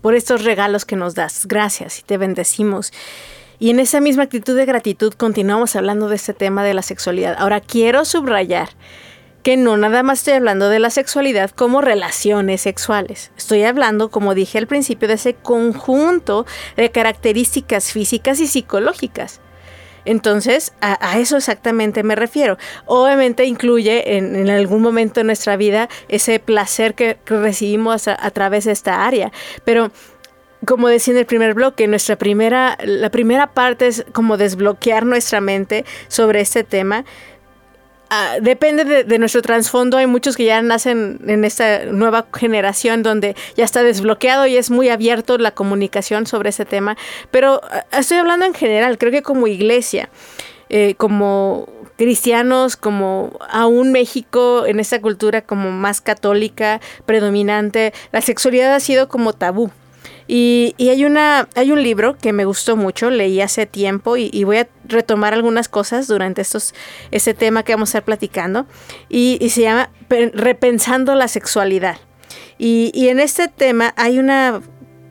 por 0.00 0.14
estos 0.14 0.44
regalos 0.44 0.84
que 0.84 0.94
nos 0.94 1.16
das. 1.16 1.46
Gracias 1.46 1.98
y 1.98 2.02
te 2.02 2.18
bendecimos. 2.18 2.92
Y 3.58 3.70
en 3.70 3.80
esa 3.80 4.00
misma 4.00 4.22
actitud 4.22 4.56
de 4.56 4.64
gratitud 4.64 5.12
continuamos 5.12 5.74
hablando 5.74 6.08
de 6.08 6.14
este 6.14 6.34
tema 6.34 6.62
de 6.62 6.72
la 6.72 6.82
sexualidad. 6.82 7.34
Ahora 7.36 7.60
quiero 7.60 8.04
subrayar 8.04 8.68
que 9.42 9.56
no 9.56 9.76
nada 9.76 10.04
más 10.04 10.20
estoy 10.20 10.34
hablando 10.34 10.68
de 10.68 10.78
la 10.78 10.90
sexualidad 10.90 11.50
como 11.50 11.80
relaciones 11.80 12.60
sexuales. 12.60 13.32
Estoy 13.36 13.64
hablando, 13.64 14.08
como 14.08 14.34
dije 14.34 14.58
al 14.58 14.68
principio, 14.68 15.08
de 15.08 15.14
ese 15.14 15.34
conjunto 15.34 16.46
de 16.76 16.92
características 16.92 17.90
físicas 17.90 18.38
y 18.38 18.46
psicológicas 18.46 19.40
entonces, 20.08 20.72
a, 20.80 21.18
eso 21.18 21.36
exactamente 21.36 22.02
me 22.02 22.14
refiero. 22.14 22.56
Obviamente 22.86 23.44
incluye 23.44 24.16
en, 24.16 24.48
algún 24.48 24.80
momento 24.80 25.20
de 25.20 25.24
nuestra 25.24 25.58
vida 25.58 25.90
ese 26.08 26.38
placer 26.38 26.94
que, 26.94 27.18
recibimos 27.26 28.08
a, 28.08 28.30
través 28.30 28.64
de 28.64 28.72
esta 28.72 29.04
área, 29.06 29.30
pero 29.64 29.90
como 30.64 30.88
decía 30.88 31.12
en 31.12 31.18
el 31.18 31.26
primer 31.26 31.52
bloque, 31.52 31.86
nuestra 31.86 32.16
primera, 32.16 32.78
la 32.82 33.10
primera 33.10 33.48
parte 33.48 33.86
es 33.86 34.06
como 34.12 34.38
desbloquear 34.38 35.04
nuestra 35.04 35.42
mente 35.42 35.84
sobre 36.08 36.40
este 36.40 36.64
tema, 36.64 37.04
Ah, 38.10 38.36
depende 38.40 39.04
de, 39.04 39.18
nuestro 39.18 39.42
trasfondo. 39.42 39.98
Hay 39.98 40.06
muchos 40.06 40.36
que 40.36 40.44
ya 40.44 40.62
nacen 40.62 41.20
en 41.26 41.44
esta 41.44 41.84
nueva 41.84 42.26
generación 42.34 43.02
donde 43.02 43.36
ya 43.54 43.64
está 43.64 43.82
desbloqueado 43.82 44.46
y 44.46 44.56
es 44.56 44.70
muy 44.70 44.88
abierto 44.88 45.36
la 45.36 45.50
comunicación 45.50 46.26
sobre 46.26 46.48
ese 46.48 46.64
tema. 46.64 46.96
Pero 47.30 47.60
ah, 47.64 47.84
estoy 47.98 48.16
hablando 48.16 48.46
en 48.46 48.54
general, 48.54 48.96
creo 48.96 49.12
que 49.12 49.22
como 49.22 49.46
iglesia, 49.46 50.08
eh, 50.70 50.94
como 50.96 51.68
cristianos, 51.98 52.76
como 52.76 53.36
aún 53.50 53.92
México, 53.92 54.64
en 54.66 54.80
esta 54.80 55.02
cultura 55.02 55.42
como 55.42 55.70
más 55.70 56.00
católica, 56.00 56.80
predominante, 57.04 57.92
la 58.12 58.22
sexualidad 58.22 58.74
ha 58.74 58.80
sido 58.80 59.08
como 59.08 59.34
tabú. 59.34 59.70
Y, 60.30 60.74
hay, 60.78 61.06
una, 61.06 61.48
hay 61.54 61.72
un 61.72 61.82
libro 61.82 62.18
que 62.18 62.34
me 62.34 62.44
gustó 62.44 62.76
mucho, 62.76 63.10
leí 63.10 63.40
hace 63.40 63.64
tiempo 63.64 64.18
y, 64.18 64.44
voy 64.44 64.58
a 64.58 64.68
retomar 64.84 65.32
algunas 65.32 65.68
cosas 65.68 66.06
durante 66.06 66.42
estos, 66.42 66.74
ese 67.10 67.32
tema 67.32 67.62
que 67.62 67.72
vamos 67.72 67.88
a 67.88 67.92
estar 67.92 68.04
platicando. 68.04 68.66
Y, 69.08 69.38
se 69.48 69.62
llama 69.62 69.90
Repensando 70.08 71.14
la 71.14 71.28
sexualidad. 71.28 71.96
Y, 72.58 72.92
y 72.94 73.08
en 73.08 73.20
este 73.20 73.48
tema 73.48 73.94
hay 73.96 74.18
una 74.18 74.60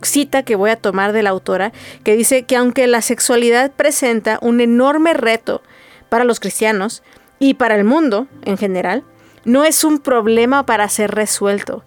cita 0.03 0.43
que 0.43 0.55
voy 0.55 0.69
a 0.69 0.75
tomar 0.75 1.12
de 1.12 1.24
la 1.24 1.31
autora 1.31 1.71
que 2.03 2.15
dice 2.15 2.43
que 2.43 2.55
aunque 2.55 2.86
la 2.86 3.01
sexualidad 3.01 3.71
presenta 3.71 4.38
un 4.43 4.62
enorme 4.62 5.15
reto 5.15 5.63
para 6.09 6.24
los 6.24 6.39
cristianos 6.39 7.01
y 7.39 7.55
para 7.55 7.75
el 7.75 7.83
mundo 7.83 8.27
en 8.45 8.57
general, 8.57 9.03
no 9.45 9.63
es 9.63 9.83
un 9.83 10.00
problema 10.00 10.65
para 10.65 10.88
ser 10.89 11.12
resuelto, 11.12 11.83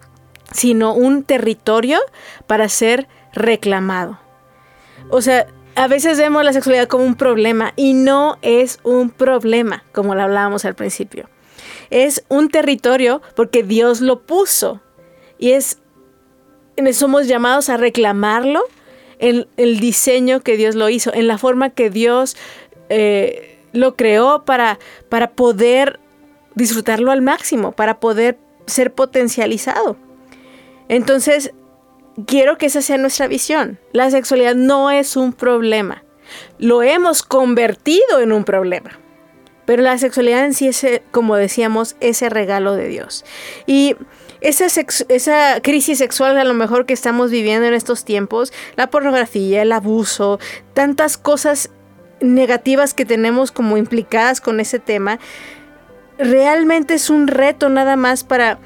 sino 0.51 0.93
un 0.93 1.23
territorio 1.23 1.99
para 2.47 2.67
ser 2.69 3.07
reclamado. 3.33 4.19
O 5.09 5.21
sea, 5.21 5.47
a 5.75 5.87
veces 5.87 6.17
vemos 6.17 6.43
la 6.43 6.53
sexualidad 6.53 6.87
como 6.87 7.03
un 7.03 7.15
problema 7.15 7.73
y 7.75 7.93
no 7.93 8.37
es 8.41 8.79
un 8.83 9.09
problema, 9.09 9.83
como 9.91 10.15
lo 10.15 10.23
hablábamos 10.23 10.65
al 10.65 10.75
principio. 10.75 11.29
Es 11.89 12.23
un 12.29 12.49
territorio 12.49 13.21
porque 13.35 13.63
Dios 13.63 14.01
lo 14.01 14.21
puso 14.21 14.81
y 15.37 15.51
es 15.51 15.79
somos 16.93 17.27
llamados 17.27 17.69
a 17.69 17.77
reclamarlo 17.77 18.63
en 19.19 19.47
el 19.57 19.79
diseño 19.79 20.41
que 20.41 20.57
Dios 20.57 20.75
lo 20.75 20.89
hizo, 20.89 21.13
en 21.13 21.27
la 21.27 21.37
forma 21.37 21.69
que 21.69 21.89
Dios 21.89 22.35
eh, 22.89 23.59
lo 23.71 23.95
creó 23.95 24.45
para, 24.45 24.79
para 25.09 25.31
poder 25.31 25.99
disfrutarlo 26.55 27.11
al 27.11 27.21
máximo, 27.21 27.71
para 27.71 27.99
poder 27.99 28.37
ser 28.65 28.93
potencializado. 28.93 29.95
Entonces, 30.89 31.53
quiero 32.25 32.57
que 32.57 32.67
esa 32.67 32.81
sea 32.81 32.97
nuestra 32.97 33.27
visión. 33.27 33.79
La 33.91 34.09
sexualidad 34.09 34.55
no 34.55 34.91
es 34.91 35.15
un 35.15 35.33
problema. 35.33 36.03
Lo 36.57 36.83
hemos 36.83 37.23
convertido 37.23 38.19
en 38.21 38.31
un 38.31 38.43
problema. 38.43 38.91
Pero 39.65 39.83
la 39.83 39.97
sexualidad 39.97 40.45
en 40.45 40.53
sí 40.53 40.67
es, 40.67 40.85
como 41.11 41.35
decíamos, 41.35 41.95
ese 41.99 42.29
regalo 42.29 42.75
de 42.75 42.87
Dios. 42.87 43.23
Y 43.67 43.95
esa, 44.41 44.65
esa 45.09 45.61
crisis 45.61 45.99
sexual 45.99 46.37
a 46.37 46.43
lo 46.43 46.53
mejor 46.53 46.85
que 46.85 46.93
estamos 46.93 47.31
viviendo 47.31 47.67
en 47.67 47.73
estos 47.73 48.03
tiempos, 48.03 48.51
la 48.75 48.89
pornografía, 48.89 49.61
el 49.61 49.71
abuso, 49.71 50.39
tantas 50.73 51.17
cosas 51.17 51.69
negativas 52.21 52.93
que 52.93 53.05
tenemos 53.05 53.51
como 53.51 53.77
implicadas 53.77 54.41
con 54.41 54.59
ese 54.59 54.79
tema, 54.79 55.19
realmente 56.17 56.95
es 56.95 57.09
un 57.09 57.27
reto 57.27 57.69
nada 57.69 57.95
más 57.95 58.23
para 58.23 58.59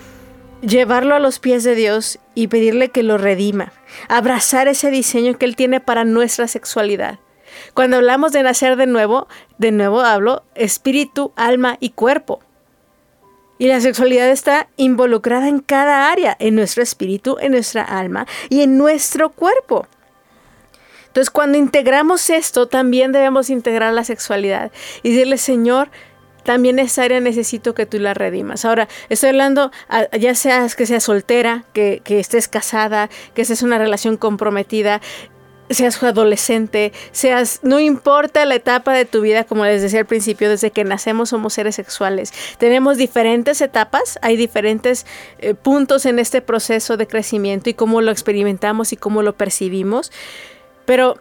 llevarlo 0.62 1.16
a 1.16 1.20
los 1.20 1.40
pies 1.40 1.64
de 1.64 1.76
Dios 1.76 2.20
y 2.36 2.48
pedirle 2.48 2.90
que 2.90 3.02
lo 3.02 3.18
redima, 3.18 3.74
abrazar 4.08 4.68
ese 4.68 4.92
diseño 4.92 5.38
que 5.38 5.46
Él 5.46 5.56
tiene 5.56 5.80
para 5.80 6.04
nuestra 6.04 6.48
sexualidad. 6.48 7.20
Cuando 7.74 7.98
hablamos 7.98 8.32
de 8.32 8.44
nacer 8.44 8.76
de 8.76 8.86
nuevo, 8.86 9.28
de 9.58 9.72
nuevo 9.72 10.02
hablo 10.02 10.44
espíritu, 10.56 11.32
alma 11.36 11.78
y 11.80 11.92
cuerpo. 11.92 12.42
Y 13.58 13.68
la 13.68 13.80
sexualidad 13.80 14.30
está 14.30 14.68
involucrada 14.76 15.48
en 15.48 15.60
cada 15.60 16.12
área, 16.12 16.36
en 16.40 16.56
nuestro 16.56 16.84
espíritu, 16.84 17.38
en 17.40 17.54
nuestra 17.54 17.84
alma 17.84 18.28
y 18.50 18.62
en 18.62 18.78
nuestro 18.78 19.30
cuerpo. 19.30 19.88
Entonces, 21.08 21.32
cuando 21.32 21.58
integramos 21.58 22.30
esto, 22.30 22.68
también 22.68 23.14
debemos 23.14 23.50
integrar 23.50 23.94
la 23.94 24.04
sexualidad 24.04 24.74
y 25.02 25.12
decirle, 25.12 25.38
Señor, 25.38 25.90
también 26.46 26.78
esa 26.80 27.04
área 27.04 27.20
necesito 27.20 27.74
que 27.74 27.86
tú 27.86 28.00
la 28.00 28.14
redimas. 28.14 28.64
Ahora, 28.66 28.88
estoy 29.10 29.30
hablando, 29.30 29.72
ya 30.18 30.36
seas 30.36 30.76
que 30.76 30.86
seas 30.86 31.04
soltera, 31.04 31.66
que, 31.74 32.02
estés 32.08 32.48
casada, 32.48 33.10
que 33.34 33.42
estés 33.42 33.64
una 33.64 33.80
relación 33.80 34.16
comprometida, 34.16 35.02
seas 35.72 36.02
adolescente, 36.04 36.94
seas, 37.12 37.62
no 37.64 37.80
importa 37.80 38.46
la 38.46 38.54
etapa 38.54 38.94
de 38.94 39.06
tu 39.06 39.22
vida, 39.22 39.44
como 39.46 39.66
les 39.66 39.82
decía 39.82 40.00
al 40.02 40.06
principio, 40.06 40.48
desde 40.48 40.70
que 40.70 40.84
nacemos 40.84 41.30
somos 41.30 41.54
seres 41.54 41.76
sexuales. 41.76 42.32
Tenemos 42.60 42.98
diferentes 42.98 43.60
etapas, 43.62 44.20
hay 44.22 44.38
diferentes 44.38 45.08
eh, 45.40 45.56
puntos 45.56 46.06
en 46.06 46.20
este 46.20 46.42
proceso 46.42 46.96
de 46.96 47.08
crecimiento 47.08 47.72
y 47.72 47.74
cómo 47.74 48.02
lo 48.02 48.12
experimentamos 48.12 48.94
y 48.94 48.98
cómo 48.98 49.24
lo 49.24 49.36
percibimos, 49.36 50.12
pero 50.86 51.18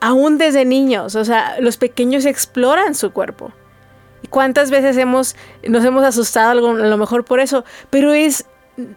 aún 0.00 0.36
desde 0.36 0.66
niños, 0.66 1.14
o 1.14 1.24
sea, 1.24 1.56
los 1.60 1.78
pequeños 1.78 2.26
exploran 2.26 2.94
su 2.94 3.12
cuerpo. 3.12 3.54
¿Cuántas 4.30 4.70
veces 4.70 4.96
hemos, 4.96 5.36
nos 5.66 5.84
hemos 5.84 6.04
asustado 6.04 6.50
a 6.50 6.72
lo 6.72 6.96
mejor 6.96 7.24
por 7.24 7.40
eso? 7.40 7.64
Pero 7.90 8.12
es, 8.12 8.46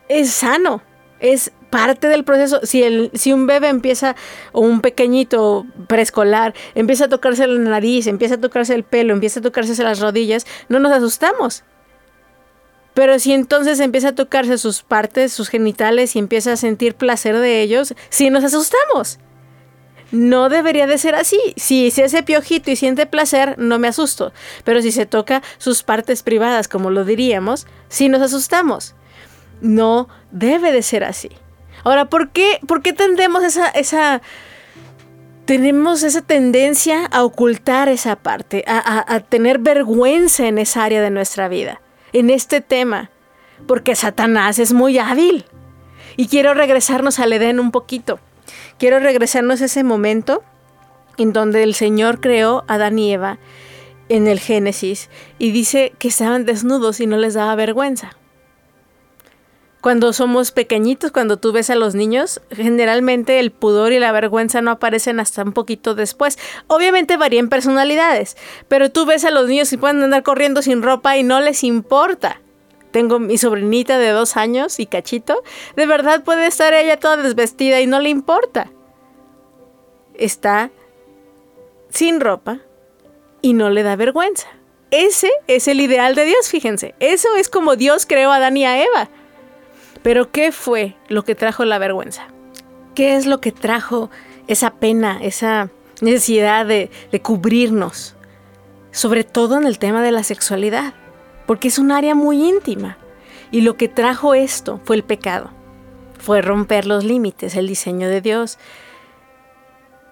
es 0.08 0.32
sano, 0.32 0.82
es 1.20 1.52
parte 1.70 2.08
del 2.08 2.24
proceso. 2.24 2.62
Si, 2.64 2.84
el, 2.84 3.12
si 3.14 3.34
un 3.34 3.48
bebé 3.48 3.70
empieza, 3.70 4.16
o 4.52 4.62
un 4.62 4.82
pequeñito 4.82 5.66
preescolar, 5.88 6.54
empieza 6.76 7.06
a 7.06 7.10
tocarse 7.10 7.46
la 7.48 7.60
nariz, 7.60 8.08
empieza 8.08 8.36
a 8.36 8.42
tocarse 8.42 8.74
el 8.74 8.84
pelo, 8.84 9.14
empieza 9.14 9.40
a 9.40 9.44
tocarse 9.44 9.82
las 9.84 10.00
rodillas, 10.00 10.46
no 10.68 10.80
nos 10.80 10.92
asustamos. 10.92 11.64
Pero 12.94 13.20
si 13.20 13.34
entonces 13.34 13.80
empieza 13.80 14.10
a 14.10 14.16
tocarse 14.16 14.58
sus 14.58 14.82
partes, 14.82 15.32
sus 15.32 15.48
genitales 15.48 16.16
y 16.16 16.20
empieza 16.20 16.54
a 16.54 16.58
sentir 16.58 16.96
placer 16.96 17.38
de 17.38 17.62
ellos, 17.62 17.94
sí 18.10 18.30
nos 18.30 18.44
asustamos. 18.44 19.20
No 20.12 20.50
debería 20.50 20.88
de 20.88 20.98
ser 20.98 21.16
así. 21.16 21.40
Si 21.56 21.92
se 21.92 22.04
hace 22.04 22.24
piojito 22.24 22.72
y 22.72 22.76
siente 22.76 23.06
placer, 23.06 23.56
no 23.58 23.78
me 23.80 23.88
asusto. 23.88 24.34
Pero 24.64 24.82
si 24.82 24.92
se 24.92 25.06
toca 25.06 25.44
sus 25.58 25.84
partes 25.84 26.24
privadas, 26.24 26.68
como 26.68 26.90
lo 26.90 27.06
diríamos, 27.06 27.68
sí 27.90 28.10
nos 28.10 28.22
asustamos. 28.22 28.96
No 29.62 30.08
debe 30.32 30.72
de 30.72 30.82
ser 30.82 31.04
así. 31.04 31.30
Ahora, 31.84 32.06
¿por 32.06 32.30
qué, 32.30 32.60
por 32.68 32.82
qué 32.82 32.94
tendemos 32.94 33.44
esa, 33.44 33.68
esa, 33.70 34.22
tenemos 35.46 36.04
esa 36.04 36.22
tendencia 36.22 37.06
a 37.06 37.24
ocultar 37.24 37.88
esa 37.88 38.16
parte, 38.16 38.64
a, 38.68 39.14
a 39.14 39.20
tener 39.22 39.60
vergüenza 39.60 40.48
en 40.48 40.58
esa 40.58 40.84
área 40.84 41.02
de 41.02 41.12
nuestra 41.12 41.48
vida, 41.48 41.82
en 42.14 42.30
este 42.30 42.62
tema? 42.62 43.12
Porque 43.68 43.96
Satanás 43.96 44.60
es 44.60 44.74
muy 44.74 44.98
hábil. 44.98 45.46
Y 46.18 46.28
quiero 46.28 46.54
regresarnos 46.54 47.20
al 47.20 47.32
Edén 47.32 47.60
un 47.60 47.72
poquito. 47.72 48.20
Quiero 48.78 49.00
regresarnos 49.00 49.62
a 49.62 49.66
ese 49.66 49.84
momento 49.84 50.44
en 51.18 51.34
donde 51.34 51.64
el 51.64 51.74
Señor 51.74 52.22
creó 52.22 52.64
a 52.68 52.76
Adán 52.76 52.98
y 53.00 53.14
Eva 53.14 53.40
en 54.08 54.28
el 54.28 54.40
Génesis 54.40 55.10
y 55.38 55.52
dice 55.52 55.94
que 56.00 56.08
estaban 56.08 56.46
desnudos 56.46 57.00
y 57.00 57.08
no 57.08 57.18
les 57.18 57.36
daba 57.36 57.56
vergüenza. 57.56 58.18
Cuando 59.82 60.12
somos 60.12 60.52
pequeñitos, 60.52 61.12
cuando 61.12 61.38
tú 61.38 61.54
ves 61.54 61.70
a 61.70 61.76
los 61.76 61.96
niños, 61.96 62.42
generalmente 62.52 63.40
el 63.40 63.52
pudor 63.52 63.94
y 63.94 64.00
la 64.00 64.12
vergüenza 64.12 64.62
no 64.62 64.72
aparecen 64.72 65.22
hasta 65.22 65.42
un 65.42 65.54
poquito 65.54 65.96
después. 65.96 66.38
Obviamente 66.68 67.16
varían 67.16 67.48
personalidades, 67.48 68.36
pero 68.68 68.92
tú 68.92 69.06
ves 69.06 69.24
a 69.24 69.32
los 69.32 69.48
niños 69.48 69.72
y 69.72 69.78
pueden 69.78 70.04
andar 70.04 70.24
corriendo 70.24 70.62
sin 70.62 70.82
ropa 70.82 71.16
y 71.16 71.24
no 71.24 71.40
les 71.40 71.64
importa. 71.64 72.42
Tengo 72.92 73.20
mi 73.20 73.38
sobrinita 73.38 74.00
de 74.00 74.10
dos 74.10 74.36
años 74.36 74.80
y 74.80 74.86
cachito. 74.86 75.44
De 75.76 75.86
verdad 75.86 76.24
puede 76.24 76.48
estar 76.48 76.74
ella 76.74 77.00
toda 77.00 77.18
desvestida 77.18 77.82
y 77.82 77.88
no 77.88 78.00
le 78.00 78.10
importa. 78.10 78.72
Está 80.16 80.72
sin 81.90 82.20
ropa 82.20 82.60
y 83.42 83.54
no 83.54 83.70
le 83.70 83.84
da 83.84 83.96
vergüenza. 83.96 84.48
Ese 84.92 85.30
es 85.48 85.68
el 85.68 85.82
ideal 85.82 86.16
de 86.16 86.26
Dios, 86.26 86.50
fíjense. 86.50 86.96
Eso 87.00 87.36
es 87.36 87.48
como 87.48 87.76
Dios 87.76 88.06
creó 88.08 88.32
a 88.32 88.38
Adán 88.38 88.58
y 88.58 88.66
a 88.66 88.84
Eva. 88.84 89.10
Pero 90.02 90.32
¿qué 90.32 90.52
fue 90.52 90.96
lo 91.10 91.24
que 91.24 91.36
trajo 91.36 91.66
la 91.66 91.78
vergüenza? 91.78 92.28
¿Qué 92.96 93.16
es 93.16 93.28
lo 93.28 93.40
que 93.40 93.52
trajo 93.52 94.10
esa 94.48 94.72
pena, 94.72 95.20
esa 95.22 95.70
necesidad 96.02 96.66
de, 96.66 96.90
de 97.12 97.22
cubrirnos? 97.22 98.16
Sobre 98.92 99.24
todo 99.24 99.58
en 99.58 99.68
el 99.68 99.78
tema 99.78 100.02
de 100.02 100.12
la 100.12 100.24
sexualidad 100.24 100.96
porque 101.50 101.70
es 101.70 101.80
un 101.80 101.92
área 101.92 102.14
muy 102.14 102.48
íntima. 102.48 103.00
Y 103.50 103.62
lo 103.62 103.76
que 103.76 103.88
trajo 103.88 104.36
esto 104.36 104.80
fue 104.84 104.96
el 104.96 105.04
pecado, 105.04 105.50
fue 106.20 106.44
romper 106.44 106.86
los 106.86 107.04
límites, 107.04 107.56
el 107.56 107.66
diseño 107.66 108.08
de 108.08 108.22
Dios. 108.22 108.60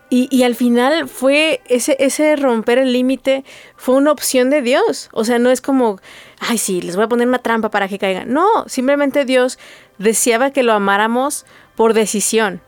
Y, 0.10 0.42
al 0.42 0.56
final 0.56 1.08
fue 1.08 1.62
ese, 1.68 1.96
ese 2.00 2.36
romper 2.38 2.80
el 2.80 2.92
límite 2.92 3.44
fue 3.76 3.94
una 3.94 4.14
opción 4.14 4.50
de 4.50 4.64
Dios. 4.64 5.12
O 5.14 5.26
sea, 5.26 5.38
no 5.38 5.52
es 5.52 5.62
como, 5.62 6.00
ay, 6.40 6.58
sí, 6.58 6.82
les 6.82 6.96
voy 6.96 7.06
a 7.06 7.08
poner 7.08 7.28
una 7.28 7.38
trampa 7.38 7.70
para 7.70 7.88
que 7.88 8.00
caigan. 8.00 8.34
No, 8.34 8.68
simplemente 8.68 9.24
Dios 9.24 9.60
deseaba 10.00 10.50
que 10.50 10.64
lo 10.64 10.74
amáramos 10.74 11.46
por 11.76 11.94
decisión. 11.94 12.62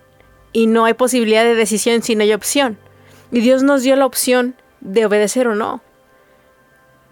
Y 0.54 0.68
no 0.68 0.86
hay 0.86 0.94
posibilidad 0.94 1.44
de 1.44 1.56
decisión 1.56 2.04
si 2.04 2.16
no 2.16 2.22
hay 2.22 2.34
opción. 2.34 2.78
Y 3.32 3.40
Dios 3.40 3.64
nos 3.64 3.82
dio 3.82 3.96
la 3.96 4.06
opción 4.06 4.54
de 4.80 5.08
obedecer 5.08 5.48
o 5.48 5.56
no 5.56 5.82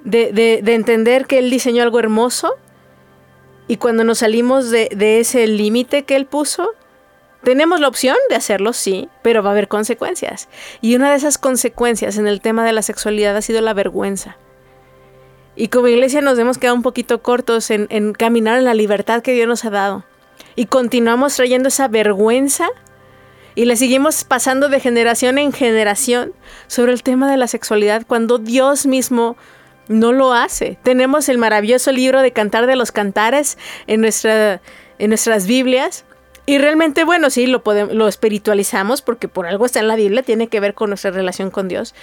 de, 0.08 0.74
entender 0.74 1.26
que 1.26 1.40
Él 1.40 1.50
diseñó 1.50 1.84
algo 1.84 2.00
hermoso 2.00 2.56
y 3.68 3.78
cuando 3.78 4.04
nos 4.04 4.20
salimos 4.20 4.70
de, 4.72 5.20
ese 5.20 5.46
límite 5.48 6.04
que 6.04 6.16
Él 6.16 6.26
puso, 6.26 6.72
tenemos 7.44 7.80
la 7.80 7.88
opción 7.88 8.16
de 8.30 8.36
hacerlo, 8.36 8.74
sí, 8.74 9.10
pero 9.22 9.44
va 9.44 9.50
a 9.50 9.52
haber 9.52 9.68
consecuencias. 9.68 10.48
Y 10.82 10.96
una 10.96 11.12
de 11.12 11.18
esas 11.18 11.38
consecuencias 11.38 12.18
en 12.18 12.28
el 12.28 12.42
tema 12.42 12.66
de 12.66 12.74
la 12.74 12.82
sexualidad 12.82 13.36
ha 13.36 13.42
sido 13.42 13.62
la 13.62 13.74
vergüenza. 13.74 14.38
Y 15.56 15.68
como 15.70 15.88
iglesia 15.88 16.22
nos 16.22 16.38
hemos 16.40 16.58
quedado 16.58 16.76
un 16.76 16.84
poquito 16.84 17.22
cortos 17.22 17.70
en, 17.72 17.88
en, 17.90 18.14
caminar 18.14 18.58
en 18.60 18.66
la 18.66 18.74
libertad 18.74 19.22
que 19.22 19.34
Dios 19.34 19.48
nos 19.48 19.66
ha 19.66 19.70
dado. 19.70 20.06
Y 20.56 20.68
continuamos 20.68 21.36
trayendo 21.36 21.68
esa 21.68 21.88
vergüenza 21.88 22.70
y 23.56 23.66
le 23.66 23.76
seguimos 23.76 24.24
pasando 24.24 24.70
de 24.70 24.80
generación 24.80 25.40
en 25.40 25.52
generación 25.52 26.34
sobre 26.68 26.94
el 26.94 27.02
tema 27.02 27.30
de 27.30 27.38
la 27.38 27.48
sexualidad 27.48 28.04
cuando 28.06 28.38
Dios 28.38 28.86
mismo 28.86 29.36
no 29.88 30.12
lo 30.12 30.34
hace. 30.34 30.78
Tenemos 30.84 31.30
el 31.30 31.38
maravilloso 31.38 31.92
libro 31.92 32.22
de 32.22 32.32
Cantar 32.32 32.68
de 32.68 32.76
los 32.76 32.92
Cantares 32.92 33.58
en, 33.88 34.02
nuestra, 34.02 34.62
en 35.00 35.10
nuestras 35.10 35.48
Biblias. 35.48 36.06
Y 36.46 36.60
realmente, 36.60 37.04
bueno, 37.04 37.30
sí, 37.30 37.48
lo, 37.48 37.64
podemos, 37.64 37.94
lo 37.94 38.08
espiritualizamos 38.08 39.02
porque 39.02 39.28
por 39.28 39.48
algo 39.48 39.66
está 39.66 39.80
en 39.80 39.88
la 39.88 39.96
Biblia, 39.96 40.24
tiene 40.24 40.48
que 40.48 40.60
ver 40.60 40.74
con 40.74 40.90
nuestra 40.90 41.12
relación 41.12 41.52
con 41.52 41.68
Dios. 41.68 41.94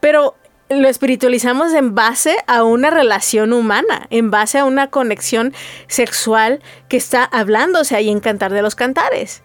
Pero 0.00 0.36
lo 0.68 0.88
espiritualizamos 0.88 1.72
en 1.72 1.94
base 1.94 2.36
a 2.48 2.64
una 2.64 2.90
relación 2.90 3.52
humana, 3.52 4.06
en 4.10 4.30
base 4.30 4.58
a 4.58 4.64
una 4.64 4.88
conexión 4.88 5.54
sexual 5.86 6.60
que 6.88 6.96
está 6.96 7.24
hablándose 7.24 7.94
ahí 7.94 8.10
en 8.10 8.20
Cantar 8.20 8.52
de 8.52 8.62
los 8.62 8.74
Cantares. 8.74 9.42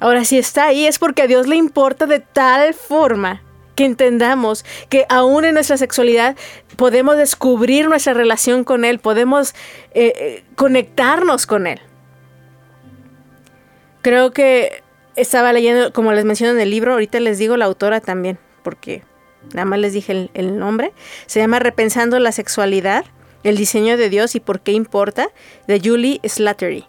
Ahora, 0.00 0.24
si 0.24 0.38
está 0.38 0.64
ahí 0.64 0.86
es 0.86 0.98
porque 0.98 1.22
a 1.22 1.26
Dios 1.26 1.46
le 1.46 1.56
importa 1.56 2.06
de 2.06 2.20
tal 2.20 2.74
forma 2.74 3.42
que 3.74 3.84
entendamos 3.84 4.64
que 4.88 5.06
aún 5.08 5.44
en 5.44 5.54
nuestra 5.54 5.76
sexualidad 5.76 6.36
podemos 6.76 7.16
descubrir 7.16 7.88
nuestra 7.88 8.14
relación 8.14 8.64
con 8.64 8.84
Él, 8.84 8.98
podemos 8.98 9.54
eh, 9.94 10.12
eh, 10.16 10.44
conectarnos 10.56 11.46
con 11.46 11.66
Él. 11.66 11.80
Creo 14.02 14.32
que 14.32 14.82
estaba 15.16 15.52
leyendo, 15.52 15.92
como 15.92 16.12
les 16.12 16.24
menciono 16.24 16.52
en 16.52 16.60
el 16.60 16.70
libro, 16.70 16.92
ahorita 16.92 17.20
les 17.20 17.38
digo 17.38 17.56
la 17.56 17.66
autora 17.66 18.00
también, 18.00 18.38
porque 18.62 19.02
nada 19.52 19.64
más 19.64 19.78
les 19.78 19.92
dije 19.92 20.30
el, 20.32 20.58
nombre. 20.58 20.92
Se 21.26 21.40
llama 21.40 21.58
Repensando 21.58 22.18
la 22.18 22.32
sexualidad, 22.32 23.04
el 23.44 23.56
diseño 23.56 23.96
de 23.96 24.08
Dios 24.08 24.34
y 24.34 24.40
por 24.40 24.60
qué 24.60 24.72
importa, 24.72 25.28
de 25.66 25.80
Julie 25.80 26.20
Slattery. 26.24 26.86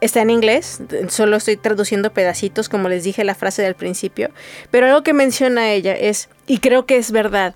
Está 0.00 0.22
en 0.22 0.30
inglés, 0.30 0.80
solo 1.08 1.36
estoy 1.36 1.58
traduciendo 1.58 2.10
pedacitos, 2.12 2.70
como 2.70 2.88
les 2.88 3.04
dije 3.04 3.22
la 3.22 3.34
frase 3.34 3.60
del 3.60 3.74
principio, 3.74 4.30
pero 4.70 4.86
algo 4.86 5.02
que 5.02 5.12
menciona 5.12 5.72
ella 5.72 5.92
es, 5.92 6.30
y 6.46 6.58
creo 6.58 6.86
que 6.86 6.96
es 6.96 7.12
verdad, 7.12 7.54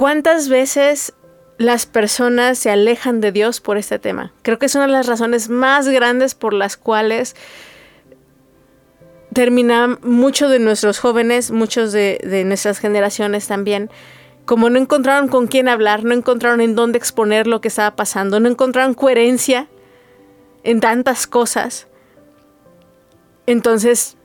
¿cuántas 0.00 0.48
veces 0.48 1.12
las 1.58 1.84
personas 1.84 2.58
se 2.58 2.70
alejan 2.70 3.20
de 3.20 3.32
Dios 3.32 3.60
por 3.60 3.76
este 3.76 3.98
tema? 3.98 4.32
Creo 4.40 4.58
que 4.58 4.64
es 4.64 4.74
una 4.74 4.86
de 4.86 4.92
las 4.92 5.06
razones 5.06 5.50
más 5.50 5.88
grandes 5.88 6.34
por 6.34 6.54
las 6.54 6.78
cuales 6.78 7.36
terminan 9.34 9.98
muchos 10.00 10.50
de 10.50 10.58
nuestros 10.58 10.98
jóvenes, 10.98 11.50
muchos 11.50 11.92
de, 11.92 12.18
de, 12.24 12.46
nuestras 12.46 12.78
generaciones 12.78 13.46
también, 13.46 13.90
como 14.46 14.70
no 14.70 14.78
encontraron 14.78 15.28
con 15.28 15.48
quién 15.48 15.68
hablar, 15.68 16.02
no 16.02 16.14
encontraron 16.14 16.62
en 16.62 16.74
dónde 16.74 16.96
exponer 16.96 17.46
lo 17.46 17.60
que 17.60 17.68
estaba 17.68 17.94
pasando, 17.94 18.40
no 18.40 18.48
encontraron 18.48 18.94
coherencia 18.94 19.68
en 20.64 20.80
tantas 20.80 21.26
cosas, 21.26 21.88
entonces 23.46 24.16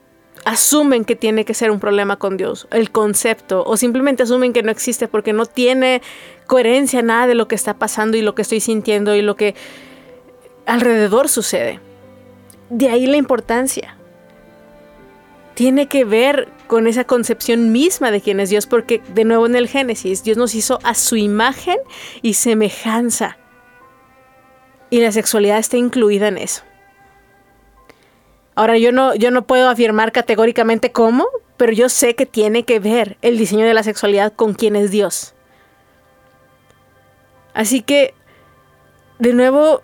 asumen 0.46 1.04
que 1.04 1.16
tiene 1.16 1.44
que 1.44 1.54
ser 1.54 1.72
un 1.72 1.80
problema 1.80 2.16
con 2.16 2.36
Dios, 2.36 2.68
el 2.70 2.92
concepto, 2.92 3.64
o 3.66 3.76
simplemente 3.76 4.22
asumen 4.22 4.52
que 4.52 4.62
no 4.62 4.70
existe 4.70 5.08
porque 5.08 5.32
no 5.32 5.44
tiene 5.44 6.00
coherencia 6.46 7.02
nada 7.02 7.26
de 7.26 7.34
lo 7.34 7.48
que 7.48 7.56
está 7.56 7.74
pasando 7.74 8.16
y 8.16 8.22
lo 8.22 8.36
que 8.36 8.42
estoy 8.42 8.60
sintiendo 8.60 9.16
y 9.16 9.22
lo 9.22 9.34
que 9.34 9.56
alrededor 10.64 11.28
sucede. 11.28 11.80
De 12.70 12.88
ahí 12.88 13.08
la 13.08 13.16
importancia. 13.16 13.96
Tiene 15.54 15.88
que 15.88 16.04
ver 16.04 16.48
con 16.68 16.86
esa 16.86 17.02
concepción 17.02 17.72
misma 17.72 18.12
de 18.12 18.20
quién 18.20 18.38
es 18.38 18.48
Dios, 18.48 18.66
porque 18.66 19.02
de 19.14 19.24
nuevo 19.24 19.46
en 19.46 19.56
el 19.56 19.66
Génesis, 19.66 20.22
Dios 20.22 20.36
nos 20.36 20.54
hizo 20.54 20.78
a 20.84 20.94
su 20.94 21.16
imagen 21.16 21.78
y 22.22 22.34
semejanza. 22.34 23.36
Y 24.90 25.00
la 25.00 25.10
sexualidad 25.10 25.58
está 25.58 25.76
incluida 25.76 26.28
en 26.28 26.38
eso. 26.38 26.62
Ahora 28.56 28.78
yo 28.78 28.90
no, 28.90 29.14
yo 29.14 29.30
no 29.30 29.46
puedo 29.46 29.68
afirmar 29.68 30.10
categóricamente 30.10 30.90
cómo, 30.90 31.28
pero 31.56 31.72
yo 31.72 31.88
sé 31.88 32.14
que 32.14 32.26
tiene 32.26 32.64
que 32.64 32.80
ver 32.80 33.18
el 33.22 33.38
diseño 33.38 33.66
de 33.66 33.74
la 33.74 33.82
sexualidad 33.82 34.32
con 34.32 34.54
quién 34.54 34.74
es 34.74 34.90
Dios. 34.90 35.34
Así 37.54 37.82
que, 37.82 38.14
de 39.18 39.32
nuevo, 39.34 39.82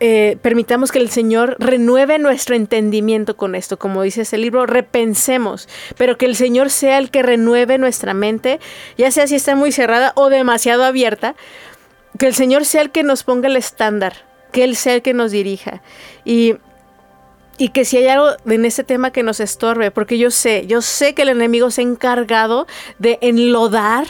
eh, 0.00 0.36
permitamos 0.42 0.92
que 0.92 0.98
el 0.98 1.10
Señor 1.10 1.56
renueve 1.58 2.18
nuestro 2.18 2.54
entendimiento 2.54 3.36
con 3.36 3.54
esto. 3.54 3.78
Como 3.78 4.02
dice 4.02 4.22
ese 4.22 4.36
libro, 4.36 4.66
repensemos, 4.66 5.68
pero 5.96 6.18
que 6.18 6.26
el 6.26 6.36
Señor 6.36 6.70
sea 6.70 6.98
el 6.98 7.10
que 7.10 7.22
renueve 7.22 7.78
nuestra 7.78 8.14
mente, 8.14 8.60
ya 8.96 9.10
sea 9.10 9.26
si 9.26 9.36
está 9.36 9.54
muy 9.54 9.72
cerrada 9.72 10.12
o 10.16 10.28
demasiado 10.28 10.84
abierta, 10.84 11.34
que 12.18 12.26
el 12.26 12.34
Señor 12.34 12.64
sea 12.64 12.82
el 12.82 12.90
que 12.90 13.04
nos 13.04 13.22
ponga 13.22 13.48
el 13.48 13.56
estándar 13.56 14.28
que 14.52 14.64
Él 14.64 14.76
sea 14.76 14.94
el 14.94 15.02
que 15.02 15.14
nos 15.14 15.30
dirija. 15.30 15.82
Y, 16.24 16.56
y 17.58 17.70
que 17.70 17.84
si 17.84 17.96
hay 17.96 18.06
algo 18.06 18.30
en 18.46 18.64
este 18.64 18.84
tema 18.84 19.10
que 19.10 19.24
nos 19.24 19.40
estorbe, 19.40 19.90
porque 19.90 20.16
yo 20.16 20.30
sé, 20.30 20.66
yo 20.66 20.80
sé 20.80 21.14
que 21.14 21.22
el 21.22 21.28
enemigo 21.28 21.70
se 21.70 21.80
ha 21.80 21.84
encargado 21.84 22.66
de 22.98 23.18
enlodar 23.20 24.06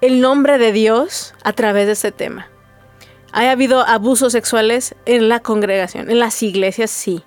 el 0.00 0.20
nombre 0.20 0.58
de 0.58 0.72
Dios 0.72 1.34
a 1.44 1.52
través 1.52 1.86
de 1.86 1.92
este 1.92 2.12
tema. 2.12 2.48
¿Ha 3.32 3.50
habido 3.50 3.80
abusos 3.80 4.32
sexuales 4.32 4.94
en 5.04 5.28
la 5.28 5.40
congregación, 5.40 6.10
en 6.10 6.18
las 6.18 6.42
iglesias? 6.42 6.90
Sí. 6.90 7.22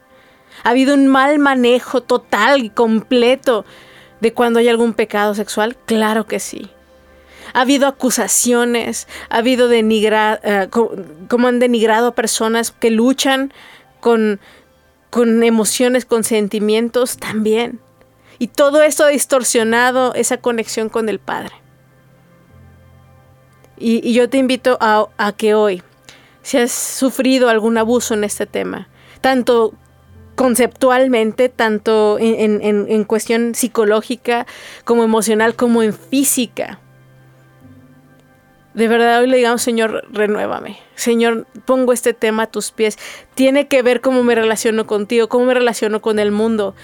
¿Ha 0.63 0.71
habido 0.71 0.93
un 0.93 1.07
mal 1.07 1.39
manejo 1.39 2.01
total 2.01 2.63
y 2.63 2.69
completo 2.69 3.65
de 4.19 4.33
cuando 4.33 4.59
hay 4.59 4.67
algún 4.67 4.93
pecado 4.93 5.33
sexual? 5.33 5.77
Claro 5.85 6.25
que 6.25 6.39
sí. 6.39 6.69
Ha 7.53 7.62
habido 7.62 7.88
acusaciones, 7.88 9.07
ha 9.29 9.38
habido 9.38 9.69
denigrar, 9.69 10.41
eh, 10.43 10.67
como 11.27 11.47
han 11.47 11.59
denigrado 11.59 12.07
a 12.07 12.15
personas 12.15 12.71
que 12.71 12.91
luchan 12.91 13.53
con, 13.99 14.39
con 15.10 15.43
emociones, 15.43 16.06
con 16.06 16.24
sentimientos 16.24 17.17
también. 17.17 17.80
Y 18.38 18.48
todo 18.48 18.82
esto 18.82 19.04
ha 19.04 19.10
distorsionado 19.10 20.13
esa 20.13 20.38
conexión 20.38 20.89
con 20.89 21.10
el 21.10 21.19
Padre. 21.19 21.54
Y, 23.78 24.13
yo 24.13 24.30
te 24.30 24.38
invito 24.38 24.78
a, 24.82 25.34
que 25.38 25.54
hoy, 25.54 25.82
si 26.41 26.58
has 26.58 26.72
sufrido 26.72 27.50
algún 27.50 27.78
abuso 27.78 28.13
en 28.13 28.24
este 28.24 28.45
tema, 28.45 28.89
tanto 29.22 29.74
conceptualmente, 30.36 31.50
tanto 31.50 32.17
en, 32.19 32.62
en 32.62 33.04
cuestión 33.04 33.56
psicológica 33.56 34.48
como 34.86 35.04
emocional, 35.04 35.56
como 35.56 35.84
en 35.84 35.93
física, 35.93 36.80
de 38.73 38.88
verdad 38.88 39.21
hoy 39.21 39.27
le 39.27 39.38
digamos, 39.38 39.62
Señor, 39.62 40.05
renuévame. 40.12 40.77
Señor, 40.95 41.47
pongo 41.65 41.93
este 41.93 42.13
tema 42.13 42.43
a 42.43 42.47
tus 42.47 42.71
pies. 42.71 42.97
Tiene 43.34 43.67
que 43.67 43.82
ver 43.82 44.01
cómo 44.01 44.23
me 44.23 44.36
relaciono 44.36 44.86
contigo, 44.86 45.27
cómo 45.27 45.45
me 45.45 45.53
relaciono 45.53 46.01
con 46.01 46.19
el 46.19 46.32
mundo. 46.32 46.75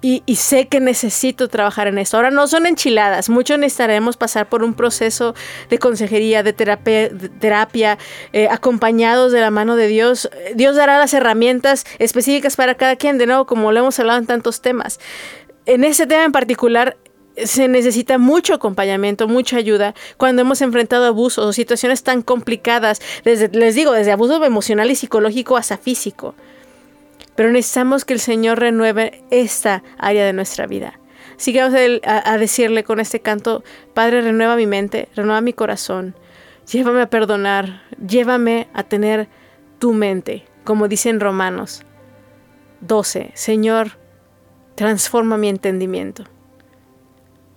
Y, 0.00 0.22
sé 0.36 0.68
que 0.68 0.78
necesito 0.78 1.48
trabajar 1.48 1.88
en 1.88 1.98
esto. 1.98 2.16
Ahora 2.16 2.30
no 2.30 2.46
son 2.46 2.66
enchiladas, 2.66 3.28
muchos 3.28 3.58
necesitaremos 3.58 4.16
pasar 4.16 4.48
por 4.48 4.62
un 4.62 4.74
proceso 4.74 5.34
de 5.70 5.78
consejería, 5.80 6.44
de 6.44 6.52
terapia, 6.52 7.10
terapia 7.40 7.98
eh, 8.32 8.46
acompañados 8.48 9.32
de 9.32 9.40
la 9.40 9.50
mano 9.50 9.74
de 9.74 9.88
Dios. 9.88 10.30
Dios 10.54 10.76
dará 10.76 10.98
las 10.98 11.14
herramientas 11.14 11.84
específicas 11.98 12.54
para 12.54 12.76
cada 12.76 12.94
quien, 12.94 13.18
de 13.18 13.26
nuevo, 13.26 13.46
como 13.46 13.72
lo 13.72 13.80
hemos 13.80 13.98
hablado 13.98 14.20
en 14.20 14.26
tantos 14.26 14.62
temas. 14.62 15.00
En 15.66 15.82
ese 15.82 16.06
tema 16.06 16.24
en 16.24 16.32
particular, 16.32 16.96
se 17.44 17.68
necesita 17.68 18.18
mucho 18.18 18.54
acompañamiento, 18.54 19.28
mucha 19.28 19.56
ayuda 19.56 19.94
cuando 20.16 20.42
hemos 20.42 20.60
enfrentado 20.60 21.06
abusos 21.06 21.44
o 21.44 21.52
situaciones 21.52 22.02
tan 22.02 22.22
complicadas, 22.22 23.00
desde, 23.24 23.48
les 23.48 23.74
digo, 23.74 23.92
desde 23.92 24.12
abuso 24.12 24.42
emocional 24.44 24.90
y 24.90 24.96
psicológico 24.96 25.56
hasta 25.56 25.76
físico. 25.76 26.34
Pero 27.34 27.50
necesitamos 27.50 28.04
que 28.04 28.14
el 28.14 28.20
Señor 28.20 28.58
renueve 28.58 29.22
esta 29.30 29.82
área 29.98 30.24
de 30.24 30.32
nuestra 30.32 30.66
vida. 30.66 30.98
Vamos 31.54 31.78
a, 32.04 32.32
a 32.32 32.38
decirle 32.38 32.82
con 32.82 32.98
este 32.98 33.20
canto, 33.20 33.62
Padre, 33.94 34.22
renueva 34.22 34.56
mi 34.56 34.66
mente, 34.66 35.08
renueva 35.14 35.40
mi 35.40 35.52
corazón, 35.52 36.16
llévame 36.70 37.02
a 37.02 37.10
perdonar, 37.10 37.82
llévame 38.04 38.66
a 38.74 38.82
tener 38.82 39.28
tu 39.78 39.92
mente, 39.92 40.44
como 40.64 40.88
dice 40.88 41.10
en 41.10 41.20
Romanos 41.20 41.84
12, 42.80 43.30
Señor, 43.34 43.98
transforma 44.74 45.36
mi 45.36 45.48
entendimiento. 45.48 46.24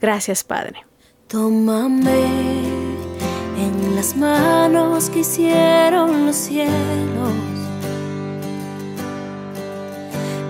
Gracias, 0.02 0.44
Padre. 0.44 0.84
Tómame 1.28 2.26
en 3.56 3.96
las 3.96 4.18
manos 4.18 5.12
que 5.12 5.20
hicieron 5.20 6.26
los 6.26 6.36
cielos. 6.36 6.72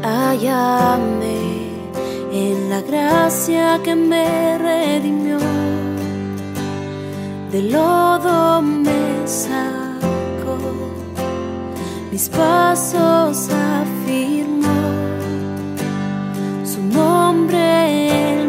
Hállame 0.04 1.70
en 2.32 2.70
la 2.70 2.82
gracia 2.82 3.78
que 3.84 3.94
me 3.94 4.58
redimió. 4.58 5.38
De 7.52 7.64
lodo 7.64 8.62
me 8.62 9.28
sacó, 9.28 10.58
mis 12.10 12.30
pasos 12.30 13.50
afirmó. 13.50 14.80
Su 16.64 16.82
nombre 16.82 18.42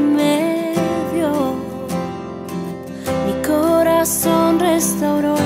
corazón 4.03 4.59
restauró. 4.59 5.37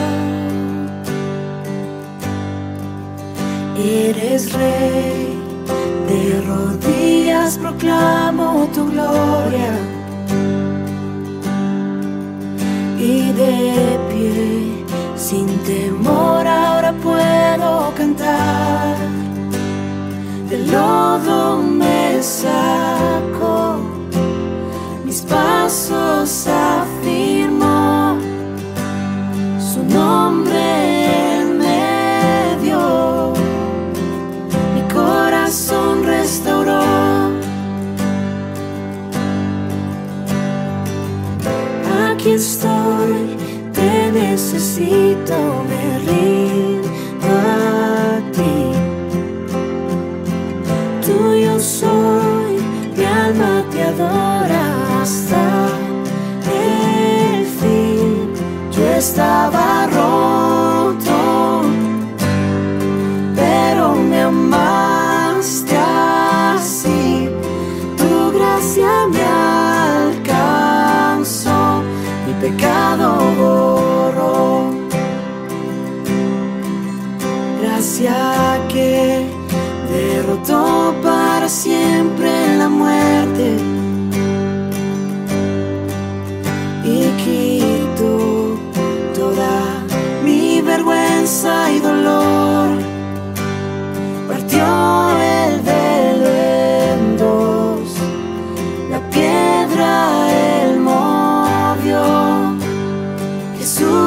Eres 3.76 4.50
rey, 4.54 5.38
de 6.08 6.40
rodillas 6.40 7.58
proclamo 7.58 8.66
tu 8.72 8.90
gloria. 8.90 9.72
Y 12.98 13.30
de 13.32 13.98
pie, 14.08 14.84
sin 15.16 15.48
temor, 15.64 16.46
ahora 16.46 16.94
puedo 17.02 17.92
cantar. 17.94 18.96
Del 20.48 20.72
lodo 20.72 21.58
me 21.62 22.22
saco, 22.22 23.80
mis 25.04 25.20
padres 25.20 25.46
brazos 25.66 26.28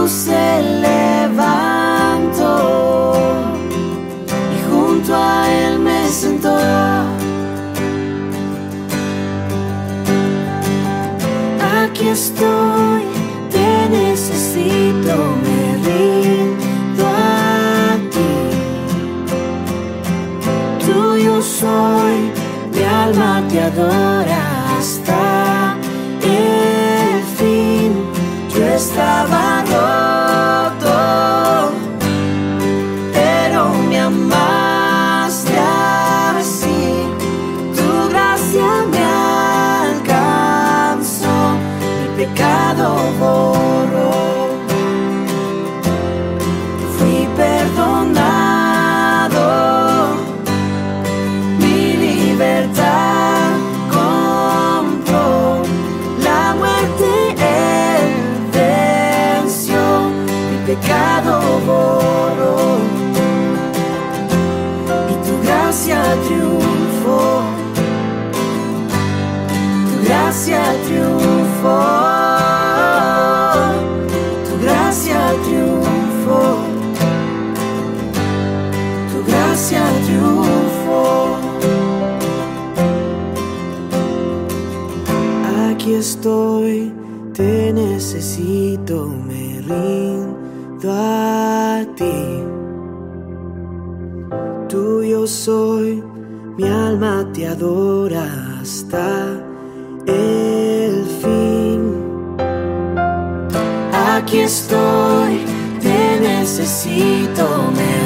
Jesús 0.10 0.49
estoy, 86.00 86.94
te 87.34 87.72
necesito, 87.74 89.08
me 89.28 89.62
rindo 89.62 90.92
a 90.92 91.86
ti 91.96 92.50
tuyo 94.70 95.26
soy, 95.26 96.04
mi 96.58 96.68
alma 96.68 97.28
te 97.34 97.48
adora 97.48 98.26
hasta 98.62 99.26
el 100.06 101.06
fin. 101.22 101.82
Aquí 104.14 104.40
estoy, 104.40 105.42
te 105.82 106.20
necesito, 106.22 107.46
me 107.76 107.99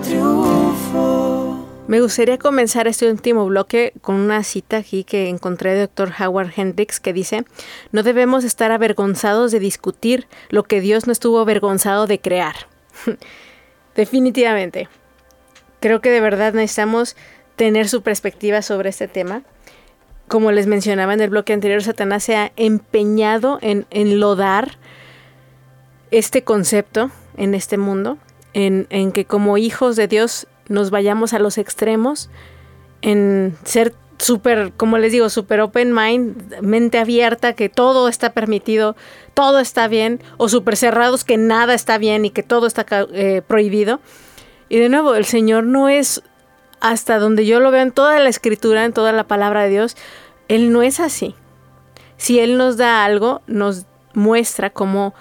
triunfó. 0.00 1.66
Me 1.88 2.00
gustaría 2.00 2.36
comenzar 2.36 2.88
este 2.88 3.08
último 3.08 3.46
bloque 3.46 3.92
con 4.00 4.16
una 4.16 4.42
cita 4.42 4.78
aquí 4.78 5.04
que 5.04 5.28
encontré 5.28 5.74
de 5.74 5.86
Dr. 5.86 6.12
Howard 6.18 6.50
Hendricks 6.56 6.98
que 6.98 7.12
dice, 7.12 7.44
no 7.92 8.02
debemos 8.02 8.42
estar 8.42 8.72
avergonzados 8.72 9.52
de 9.52 9.60
discutir 9.60 10.26
lo 10.48 10.64
que 10.64 10.80
Dios 10.80 11.06
no 11.06 11.12
estuvo 11.12 11.38
avergonzado 11.38 12.08
de 12.08 12.18
crear. 12.18 12.56
Definitivamente. 13.94 14.88
Creo 15.78 16.00
que 16.00 16.10
de 16.10 16.20
verdad 16.20 16.54
necesitamos 16.54 17.16
tener 17.54 17.88
su 17.88 18.02
perspectiva 18.02 18.62
sobre 18.62 18.88
este 18.88 19.06
tema. 19.06 19.42
Como 20.26 20.50
les 20.50 20.66
mencionaba 20.66 21.14
en 21.14 21.20
el 21.20 21.30
bloque 21.30 21.52
anterior, 21.52 21.82
Satanás 21.84 22.24
se 22.24 22.34
ha 22.34 22.52
empeñado 22.56 23.58
en 23.62 23.86
enlodar 23.90 24.76
este 26.10 26.42
concepto 26.42 27.12
en 27.36 27.54
este 27.54 27.78
mundo, 27.78 28.18
en, 28.56 29.12
que 29.12 29.26
como 29.26 29.58
hijos 29.58 29.96
de 29.96 30.08
Dios 30.08 30.46
nos 30.68 30.90
vayamos 30.90 31.34
a 31.34 31.38
los 31.38 31.58
extremos, 31.58 32.30
en 33.02 33.54
ser 33.64 33.92
súper, 34.18 34.72
como 34.74 34.96
les 34.96 35.12
digo, 35.12 35.28
súper 35.28 35.60
open 35.60 35.92
mind, 35.92 36.60
mente 36.62 36.98
abierta, 36.98 37.52
que 37.52 37.68
todo 37.68 38.08
está 38.08 38.32
permitido, 38.32 38.96
todo 39.34 39.58
está 39.58 39.88
bien, 39.88 40.22
o 40.38 40.48
súper 40.48 40.76
cerrados, 40.76 41.22
que 41.22 41.36
nada 41.36 41.74
está 41.74 41.98
bien 41.98 42.24
y 42.24 42.30
que 42.30 42.42
todo 42.42 42.66
está 42.66 42.86
eh, 43.12 43.42
prohibido. 43.46 44.00
Y 44.70 44.78
de 44.78 44.88
nuevo, 44.88 45.14
el 45.14 45.26
Señor 45.26 45.64
no 45.64 45.90
es 45.90 46.22
hasta 46.80 47.18
donde 47.18 47.44
yo 47.44 47.60
lo 47.60 47.70
veo 47.70 47.82
en 47.82 47.92
toda 47.92 48.18
la 48.20 48.30
escritura, 48.30 48.86
en 48.86 48.94
toda 48.94 49.12
la 49.12 49.24
palabra 49.24 49.64
de 49.64 49.68
Dios, 49.68 49.96
Él 50.48 50.72
no 50.72 50.80
es 50.80 50.98
así. 50.98 51.34
Si 52.16 52.38
Él 52.38 52.56
nos 52.56 52.78
da 52.78 53.04
algo, 53.04 53.42
nos 53.46 53.84
muestra 54.14 54.70
cómo, 54.70 55.14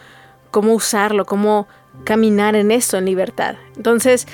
cómo 0.52 0.74
usarlo, 0.74 1.26
cómo 1.26 1.68
caminar 2.04 2.56
en 2.56 2.72
esto, 2.72 2.98
en 2.98 3.06
libertad. 3.06 3.56
Entonces, 3.76 4.28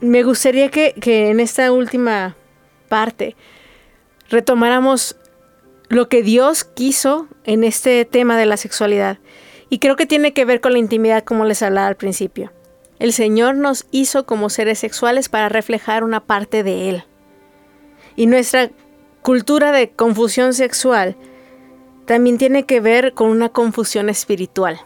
me 0.00 0.22
gustaría 0.22 0.70
que, 0.70 0.94
que 0.94 1.30
en 1.30 1.40
esta 1.40 1.72
última 1.72 2.36
parte 2.88 3.36
retomáramos 4.28 5.16
lo 5.88 6.08
que 6.08 6.22
Dios 6.22 6.64
quiso 6.64 7.28
en 7.44 7.64
este 7.64 8.04
tema 8.04 8.36
de 8.38 8.46
la 8.46 8.56
sexualidad. 8.56 9.18
Y 9.68 9.78
creo 9.78 9.96
que 9.96 10.06
tiene 10.06 10.32
que 10.32 10.44
ver 10.44 10.60
con 10.60 10.72
la 10.72 10.78
intimidad 10.78 11.24
como 11.24 11.44
les 11.44 11.62
hablaba 11.62 11.88
al 11.88 11.96
principio. 11.96 12.52
El 12.98 13.12
Señor 13.12 13.56
nos 13.56 13.86
hizo 13.90 14.26
como 14.26 14.50
seres 14.50 14.78
sexuales 14.78 15.28
para 15.28 15.48
reflejar 15.48 16.04
una 16.04 16.20
parte 16.20 16.62
de 16.62 16.90
Él. 16.90 17.04
Y 18.14 18.26
nuestra 18.26 18.70
cultura 19.22 19.72
de 19.72 19.90
confusión 19.90 20.54
sexual 20.54 21.16
también 22.06 22.38
tiene 22.38 22.66
que 22.66 22.80
ver 22.80 23.14
con 23.14 23.30
una 23.30 23.48
confusión 23.48 24.08
espiritual. 24.08 24.80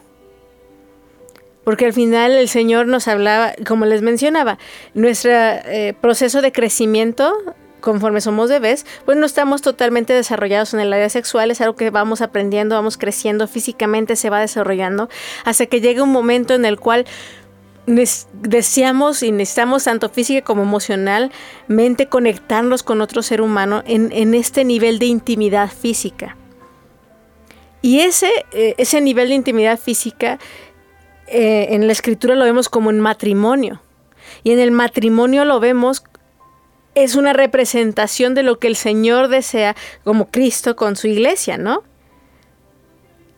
Porque 1.65 1.85
al 1.85 1.93
final 1.93 2.31
el 2.31 2.47
Señor 2.47 2.87
nos 2.87 3.09
hablaba, 3.09 3.53
como 3.67 3.85
les 3.85 4.01
mencionaba, 4.01 4.57
nuestro 4.93 5.31
eh, 5.33 5.93
proceso 5.99 6.41
de 6.41 6.53
crecimiento 6.53 7.33
conforme 7.81 8.19
somos 8.19 8.49
bebés, 8.49 8.83
pues 9.05 9.15
no 9.15 9.27
estamos 9.27 9.61
totalmente 9.61 10.11
desarrollados 10.11 10.73
en 10.73 10.79
el 10.79 10.91
área 10.91 11.07
sexual, 11.07 11.51
es 11.51 11.61
algo 11.61 11.75
que 11.75 11.91
vamos 11.91 12.21
aprendiendo, 12.21 12.75
vamos 12.75 12.97
creciendo, 12.97 13.47
físicamente 13.47 14.15
se 14.15 14.31
va 14.31 14.39
desarrollando, 14.39 15.07
hasta 15.43 15.67
que 15.67 15.81
llega 15.81 16.01
un 16.01 16.11
momento 16.11 16.55
en 16.55 16.65
el 16.65 16.79
cual 16.79 17.05
deseamos 17.85 19.21
y 19.21 19.31
necesitamos 19.31 19.83
tanto 19.83 20.09
física 20.09 20.43
como 20.43 20.63
emocionalmente 20.63 22.07
conectarnos 22.09 22.81
con 22.81 23.01
otro 23.01 23.21
ser 23.21 23.41
humano 23.41 23.83
en, 23.85 24.33
este 24.33 24.65
nivel 24.65 24.97
de 24.97 25.05
intimidad 25.05 25.69
física. 25.69 26.35
Y 27.83 27.99
ese, 27.99 28.31
eh, 28.51 28.73
ese 28.79 28.99
nivel 28.99 29.29
de 29.29 29.35
intimidad 29.35 29.79
física 29.79 30.39
eh, 31.27 31.67
en 31.71 31.87
la 31.87 31.93
escritura 31.93 32.35
lo 32.35 32.45
vemos 32.45 32.69
como 32.69 32.89
en 32.89 32.99
matrimonio. 32.99 33.81
Y 34.43 34.51
en 34.51 34.59
el 34.59 34.71
matrimonio 34.71 35.45
lo 35.45 35.59
vemos 35.59 36.03
es 36.95 37.15
una 37.15 37.33
representación 37.33 38.33
de 38.33 38.43
lo 38.43 38.57
que 38.57 38.67
el 38.67 38.75
Señor 38.75 39.27
desea 39.27 39.75
como 40.03 40.31
Cristo 40.31 40.75
con 40.75 40.95
su 40.95 41.07
iglesia, 41.07 41.57
¿no? 41.57 41.83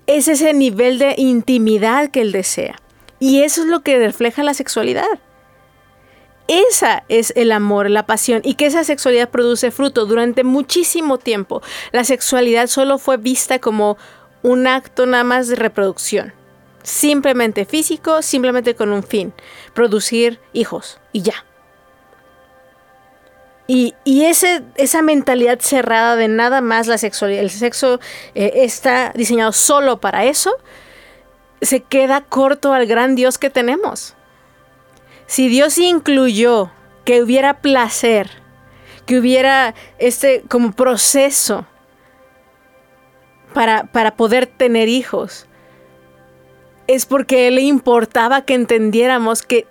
Es 0.05 0.27
ese 0.27 0.53
nivel 0.53 0.99
de 0.99 1.15
intimidad 1.17 2.09
que 2.09 2.21
Él 2.21 2.31
desea. 2.31 2.75
Y 3.19 3.41
eso 3.41 3.61
es 3.61 3.67
lo 3.67 3.81
que 3.81 3.97
refleja 3.97 4.43
la 4.43 4.53
sexualidad. 4.53 5.07
Esa 6.47 7.03
es 7.09 7.33
el 7.35 7.51
amor, 7.51 7.89
la 7.89 8.05
pasión 8.05 8.41
y 8.45 8.53
que 8.53 8.67
esa 8.67 8.85
sexualidad 8.85 9.29
produce 9.29 9.69
fruto. 9.71 10.05
Durante 10.05 10.45
muchísimo 10.45 11.17
tiempo 11.17 11.61
la 11.91 12.05
sexualidad 12.05 12.67
solo 12.67 12.99
fue 12.99 13.17
vista 13.17 13.59
como 13.59 13.97
un 14.43 14.67
acto 14.67 15.05
nada 15.05 15.25
más 15.25 15.49
de 15.49 15.55
reproducción. 15.57 16.33
Simplemente 16.87 17.65
físico, 17.65 18.21
simplemente 18.21 18.73
con 18.73 18.93
un 18.93 19.03
fin, 19.03 19.33
producir 19.73 20.39
hijos 20.53 21.01
y 21.11 21.21
ya. 21.21 21.43
Y, 23.67 23.93
ese, 24.05 24.63
esa 24.75 25.01
mentalidad 25.01 25.59
cerrada 25.59 26.15
de 26.15 26.29
nada 26.29 26.61
más 26.61 26.87
la 26.87 26.97
sexualidad, 26.97 27.43
el 27.43 27.49
sexo 27.49 27.99
eh, 28.35 28.51
está 28.63 29.11
diseñado 29.13 29.51
solo 29.51 29.99
para 29.99 30.23
eso, 30.23 30.55
se 31.61 31.81
queda 31.81 32.21
corto 32.21 32.71
al 32.71 32.85
gran 32.85 33.15
Dios 33.15 33.37
que 33.37 33.49
tenemos. 33.49 34.15
Si 35.25 35.49
Dios 35.49 35.77
incluyó 35.79 36.71
que 37.03 37.21
hubiera 37.21 37.59
placer, 37.59 38.29
que 39.05 39.19
hubiera 39.19 39.75
este 39.97 40.45
como 40.47 40.71
proceso 40.71 41.65
para, 43.53 43.83
para 43.91 44.15
poder 44.15 44.47
tener 44.47 44.87
hijos, 44.87 45.46
es 46.87 47.05
porque 47.05 47.51
le 47.51 47.61
importaba 47.61 48.41
que 48.41 48.53
entendiéramos 48.53 49.43
que 49.43 49.67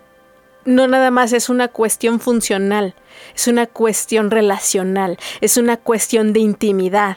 no 0.64 0.86
nada 0.86 1.10
más 1.10 1.32
es 1.32 1.48
una 1.48 1.68
cuestión 1.68 2.20
funcional, 2.20 2.94
es 3.34 3.48
una 3.48 3.66
cuestión 3.66 4.30
relacional, 4.30 5.16
es 5.40 5.56
una 5.56 5.76
cuestión 5.76 6.32
de 6.32 6.40
intimidad. 6.40 7.16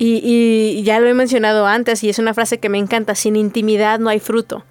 Y, 0.00 0.80
ya 0.84 1.00
lo 1.00 1.08
he 1.08 1.14
mencionado 1.14 1.66
antes 1.66 2.04
y 2.04 2.08
es 2.08 2.20
una 2.20 2.32
frase 2.32 2.58
que 2.58 2.68
me 2.68 2.78
encanta, 2.78 3.16
sin 3.16 3.34
intimidad 3.34 3.98
no 3.98 4.10
hay 4.10 4.20
fruto. 4.20 4.64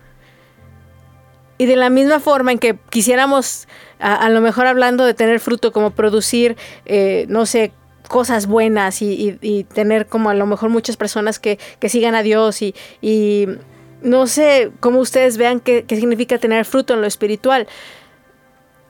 Y 1.57 1.65
de 1.65 1.75
la 1.75 1.89
misma 1.89 2.19
forma 2.21 2.53
en 2.53 2.59
que 2.59 2.77
quisiéramos, 2.89 3.67
a, 3.99 4.29
lo 4.29 4.39
mejor 4.39 4.67
hablando 4.67 5.03
de 5.03 5.13
tener 5.13 5.41
fruto, 5.41 5.73
como 5.73 5.91
producir, 5.91 6.55
eh, 6.85 7.25
no 7.27 7.45
sé, 7.45 7.73
cosas 8.07 8.47
buenas 8.47 9.01
y, 9.01 9.65
tener 9.73 10.07
como 10.07 10.29
a 10.29 10.33
lo 10.33 10.45
mejor 10.45 10.69
muchas 10.69 10.97
personas 10.97 11.39
que, 11.39 11.59
sigan 11.87 12.15
a 12.15 12.23
Dios 12.23 12.61
y, 12.61 12.75
y 13.01 13.47
no 14.01 14.27
sé 14.27 14.71
cómo 14.79 14.99
ustedes 14.99 15.37
vean 15.37 15.59
qué, 15.59 15.85
significa 15.87 16.37
tener 16.37 16.65
fruto 16.65 16.93
en 16.93 17.01
lo 17.01 17.07
espiritual. 17.07 17.67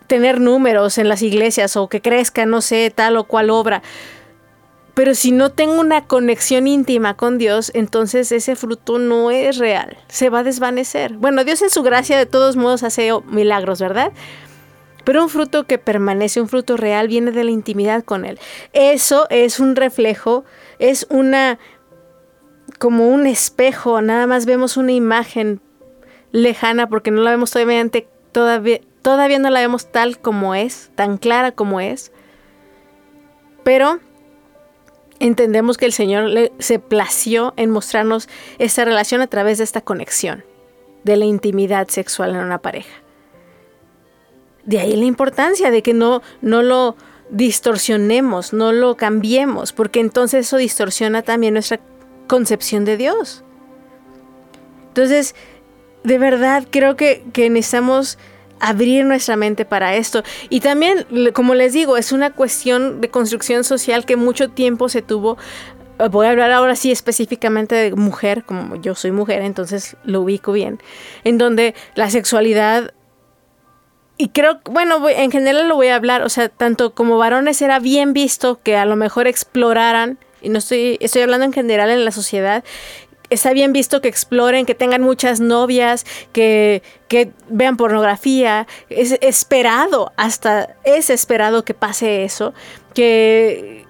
Tener 0.07 0.39
números 0.39 0.97
en 0.97 1.09
las 1.09 1.21
iglesias 1.21 1.75
o 1.75 1.89
que 1.89 2.01
crezca, 2.01 2.45
no 2.45 2.61
sé, 2.61 2.91
tal 2.93 3.17
o 3.17 3.25
cual 3.25 3.49
obra. 3.49 3.81
Pero 4.93 5.13
si 5.13 5.31
no 5.31 5.51
tengo 5.51 5.79
una 5.79 6.05
conexión 6.05 6.65
íntima 6.65 7.15
con 7.15 7.37
Dios, 7.37 7.71
entonces 7.75 8.31
ese 8.31 8.55
fruto 8.55 8.97
no 8.97 9.29
es 9.29 9.57
real, 9.57 9.97
se 10.07 10.29
va 10.29 10.39
a 10.39 10.43
desvanecer. 10.43 11.13
Bueno, 11.13 11.43
Dios 11.43 11.61
en 11.61 11.69
su 11.69 11.83
gracia 11.83 12.17
de 12.17 12.25
todos 12.25 12.55
modos 12.55 12.81
hace 12.81 13.11
milagros, 13.29 13.79
¿verdad? 13.79 14.11
Pero 15.07 15.23
un 15.23 15.29
fruto 15.29 15.63
que 15.63 15.77
permanece, 15.77 16.41
un 16.41 16.49
fruto 16.49 16.75
real, 16.75 17.07
viene 17.07 17.31
de 17.31 17.45
la 17.45 17.51
intimidad 17.51 18.03
con 18.03 18.25
Él. 18.25 18.37
Eso 18.73 19.25
es 19.29 19.61
un 19.61 19.77
reflejo, 19.77 20.43
es 20.79 21.07
una, 21.09 21.59
como 22.77 23.07
un 23.07 23.25
espejo, 23.25 24.01
nada 24.01 24.27
más 24.27 24.45
vemos 24.45 24.75
una 24.75 24.91
imagen 24.91 25.61
lejana 26.33 26.89
porque 26.89 27.11
no 27.11 27.21
la 27.21 27.31
vemos 27.31 27.51
todavía, 27.51 28.81
todavía, 29.01 29.39
no 29.39 29.49
la 29.49 29.61
vemos 29.61 29.89
tal 29.93 30.19
como 30.19 30.55
es, 30.55 30.91
tan 30.95 31.17
clara 31.17 31.53
como 31.53 31.79
es. 31.79 32.11
Pero 33.63 33.99
entendemos 35.21 35.77
que 35.77 35.85
el 35.85 35.93
Señor 35.93 36.51
se 36.59 36.79
plació 36.79 37.53
en 37.55 37.69
mostrarnos 37.69 38.27
esta 38.59 38.83
relación 38.83 39.21
a 39.21 39.27
través 39.27 39.59
de 39.59 39.63
esta 39.63 39.79
conexión, 39.79 40.43
de 41.05 41.15
la 41.15 41.23
intimidad 41.23 41.87
sexual 41.87 42.31
en 42.31 42.41
una 42.41 42.57
pareja. 42.57 43.06
De 44.67 44.79
ahí 44.79 44.95
la 44.95 45.05
importancia 45.05 45.71
de 45.71 45.81
que 45.81 45.95
no, 45.95 46.21
no 46.41 46.61
lo 46.61 46.95
distorsionemos, 47.29 48.53
no 48.53 48.71
lo 48.71 48.95
cambiemos, 48.95 49.73
porque 49.73 49.99
entonces 49.99 50.45
eso 50.45 50.57
distorsiona 50.57 51.23
también 51.23 51.53
nuestra 51.53 51.79
concepción 52.27 52.85
de 52.85 52.97
Dios. 52.97 53.43
Entonces, 54.89 55.35
de 56.03 56.17
verdad 56.17 56.65
creo 56.69 56.95
que, 56.95 57.23
necesitamos 57.33 58.17
abrir 58.59 59.05
nuestra 59.05 59.35
mente 59.35 59.65
para 59.65 59.95
esto. 59.95 60.23
Y 60.49 60.59
también, 60.59 61.05
como 61.33 61.53
les 61.53 61.73
digo, 61.73 61.97
es 61.97 62.11
una 62.11 62.31
cuestión 62.31 63.01
de 63.01 63.09
construcción 63.09 63.63
social 63.63 64.05
que 64.05 64.15
mucho 64.15 64.49
tiempo 64.49 64.89
se 64.89 65.01
tuvo. 65.01 65.37
Eh, 65.99 66.07
voy 66.09 66.27
a 66.27 66.31
hablar 66.31 66.51
ahora 66.51 66.75
sí 66.75 66.91
específicamente 66.91 67.75
de 67.75 67.95
mujer, 67.95 68.43
como 68.43 68.75
yo 68.77 68.95
soy 68.95 69.11
mujer, 69.11 69.43
entonces 69.43 69.95
lo 70.03 70.21
ubico 70.21 70.51
bien, 70.51 70.79
en 71.23 71.37
donde 71.37 71.75
la 71.95 72.09
sexualidad 72.09 72.93
y 74.17 74.29
creo, 74.29 74.59
bueno, 74.65 75.07
en 75.09 75.31
general 75.31 75.67
lo 75.67 75.75
voy 75.75 75.87
a 75.87 75.95
hablar, 75.95 76.23
o 76.23 76.29
sea, 76.29 76.49
tanto 76.49 76.93
como 76.93 77.17
varones 77.17 77.61
era 77.61 77.79
bien 77.79 78.13
visto 78.13 78.59
que 78.61 78.75
a 78.75 78.85
lo 78.85 78.95
mejor 78.95 79.27
exploraran 79.27 80.17
y 80.41 80.49
no 80.49 80.59
estoy, 80.59 80.97
estoy 81.01 81.21
hablando 81.21 81.45
en 81.45 81.53
general 81.53 81.89
en 81.89 82.05
la 82.05 82.11
sociedad, 82.11 82.63
está 83.29 83.53
bien 83.53 83.73
visto 83.73 84.01
que 84.01 84.07
exploren, 84.07 84.65
que 84.65 84.75
tengan 84.75 85.01
muchas 85.01 85.39
novias, 85.39 86.05
que, 86.31 86.81
que, 87.07 87.31
vean 87.49 87.77
pornografía. 87.77 88.67
Es 88.89 89.17
esperado, 89.21 90.11
hasta 90.15 90.75
es 90.83 91.09
esperado 91.09 91.63
que 91.63 91.73
pase 91.73 92.23
eso, 92.23 92.53
que, 92.93 93.85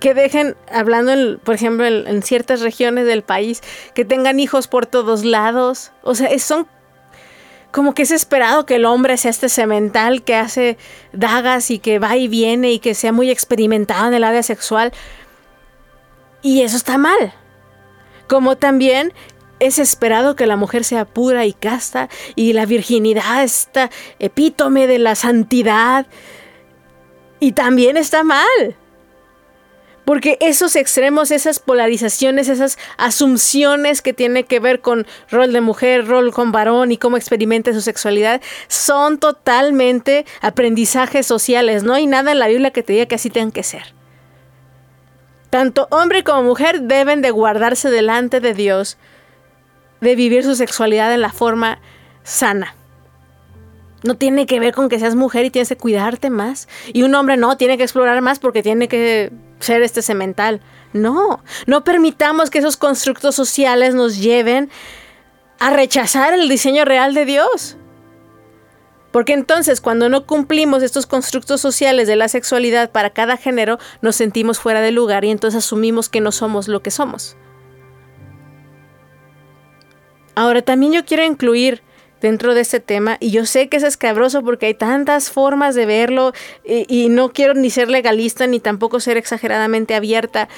que 0.00 0.14
dejen, 0.14 0.56
hablando, 0.70 1.38
por 1.40 1.54
ejemplo, 1.54 1.86
en, 1.86 2.22
ciertas 2.22 2.60
regiones 2.60 3.06
del 3.06 3.22
país, 3.22 3.62
que 3.94 4.04
tengan 4.04 4.40
hijos 4.40 4.68
por 4.68 4.86
todos 4.86 5.24
lados. 5.24 5.92
O 6.02 6.14
sea, 6.14 6.36
son 6.38 6.66
como 7.70 7.94
que 7.94 8.02
es 8.02 8.10
esperado 8.10 8.66
que 8.66 8.76
el 8.76 8.86
hombre 8.86 9.16
sea 9.16 9.30
este 9.30 9.48
cemental 9.48 10.22
que 10.22 10.34
hace 10.34 10.78
dagas 11.12 11.70
y 11.70 11.78
que 11.78 11.98
va 11.98 12.16
y 12.16 12.28
viene 12.28 12.72
y 12.72 12.78
que 12.78 12.94
sea 12.94 13.12
muy 13.12 13.30
experimentado 13.30 14.08
en 14.08 14.14
el 14.14 14.24
área 14.24 14.42
sexual. 14.42 14.92
Y 16.42 16.62
eso 16.62 16.76
está 16.76 16.98
mal. 16.98 17.34
Como 18.26 18.56
también 18.56 19.12
es 19.60 19.78
esperado 19.78 20.36
que 20.36 20.46
la 20.46 20.56
mujer 20.56 20.84
sea 20.84 21.04
pura 21.04 21.44
y 21.44 21.52
casta 21.52 22.08
y 22.34 22.52
la 22.52 22.64
virginidad 22.64 23.42
está 23.42 23.90
epítome 24.18 24.86
de 24.86 24.98
la 24.98 25.14
santidad. 25.14 26.06
Y 27.40 27.52
también 27.52 27.96
está 27.96 28.24
mal. 28.24 28.76
Porque 30.08 30.38
esos 30.40 30.74
extremos, 30.74 31.30
esas 31.30 31.58
polarizaciones, 31.58 32.48
esas 32.48 32.78
asunciones 32.96 34.00
que 34.00 34.14
tienen 34.14 34.44
que 34.44 34.58
ver 34.58 34.80
con 34.80 35.06
rol 35.30 35.52
de 35.52 35.60
mujer, 35.60 36.06
rol 36.06 36.32
con 36.32 36.50
varón 36.50 36.90
y 36.92 36.96
cómo 36.96 37.18
experimenta 37.18 37.74
su 37.74 37.82
sexualidad, 37.82 38.40
son 38.68 39.18
totalmente 39.18 40.24
aprendizajes 40.40 41.26
sociales. 41.26 41.82
No 41.82 41.92
hay 41.92 42.06
nada 42.06 42.32
en 42.32 42.38
la 42.38 42.48
Biblia 42.48 42.70
que 42.70 42.82
te 42.82 42.94
diga 42.94 43.04
que 43.04 43.16
así 43.16 43.28
tengan 43.28 43.52
que 43.52 43.62
ser. 43.62 43.92
Tanto 45.50 45.88
hombre 45.90 46.24
como 46.24 46.42
mujer 46.42 46.80
deben 46.80 47.20
de 47.20 47.30
guardarse 47.30 47.90
delante 47.90 48.40
de 48.40 48.54
Dios, 48.54 48.96
de 50.00 50.16
vivir 50.16 50.42
su 50.42 50.54
sexualidad 50.54 51.12
en 51.12 51.20
la 51.20 51.32
forma 51.32 51.82
sana. 52.22 52.74
No 54.04 54.16
tiene 54.16 54.46
que 54.46 54.58
ver 54.58 54.72
con 54.72 54.88
que 54.88 54.98
seas 54.98 55.16
mujer 55.16 55.44
y 55.44 55.50
tienes 55.50 55.68
que 55.68 55.76
cuidarte 55.76 56.30
más. 56.30 56.66
Y 56.94 57.02
un 57.02 57.14
hombre 57.14 57.36
no, 57.36 57.58
tiene 57.58 57.76
que 57.76 57.82
explorar 57.82 58.22
más 58.22 58.38
porque 58.38 58.62
tiene 58.62 58.88
que 58.88 59.32
ser 59.60 59.82
este 59.82 60.02
cemental. 60.02 60.60
No, 60.92 61.42
no 61.66 61.84
permitamos 61.84 62.50
que 62.50 62.58
esos 62.58 62.76
constructos 62.76 63.34
sociales 63.34 63.94
nos 63.94 64.18
lleven 64.18 64.70
a 65.58 65.70
rechazar 65.70 66.32
el 66.34 66.48
diseño 66.48 66.84
real 66.84 67.14
de 67.14 67.24
Dios. 67.24 67.76
Porque 69.10 69.32
entonces 69.32 69.80
cuando 69.80 70.08
no 70.08 70.26
cumplimos 70.26 70.82
estos 70.82 71.06
constructos 71.06 71.60
sociales 71.60 72.06
de 72.06 72.16
la 72.16 72.28
sexualidad 72.28 72.90
para 72.90 73.10
cada 73.10 73.36
género, 73.36 73.78
nos 74.02 74.16
sentimos 74.16 74.58
fuera 74.58 74.80
de 74.80 74.92
lugar 74.92 75.24
y 75.24 75.30
entonces 75.30 75.64
asumimos 75.64 76.08
que 76.08 76.20
no 76.20 76.30
somos 76.30 76.68
lo 76.68 76.82
que 76.82 76.90
somos. 76.90 77.36
Ahora 80.34 80.62
también 80.62 80.92
yo 80.92 81.04
quiero 81.04 81.24
incluir 81.24 81.82
dentro 82.20 82.54
de 82.54 82.60
este 82.62 82.80
tema 82.80 83.16
y 83.20 83.30
yo 83.30 83.46
sé 83.46 83.68
que 83.68 83.76
es 83.76 83.82
escabroso 83.82 84.42
porque 84.42 84.66
hay 84.66 84.74
tantas 84.74 85.30
formas 85.30 85.74
de 85.74 85.86
verlo 85.86 86.32
y, 86.64 87.08
no 87.08 87.32
quiero 87.32 87.54
ni 87.54 87.70
ser 87.70 87.88
legalista 87.88 88.46
ni 88.46 88.60
tampoco 88.60 89.00
ser 89.00 89.16
exageradamente 89.16 89.94
abierta. 89.94 90.48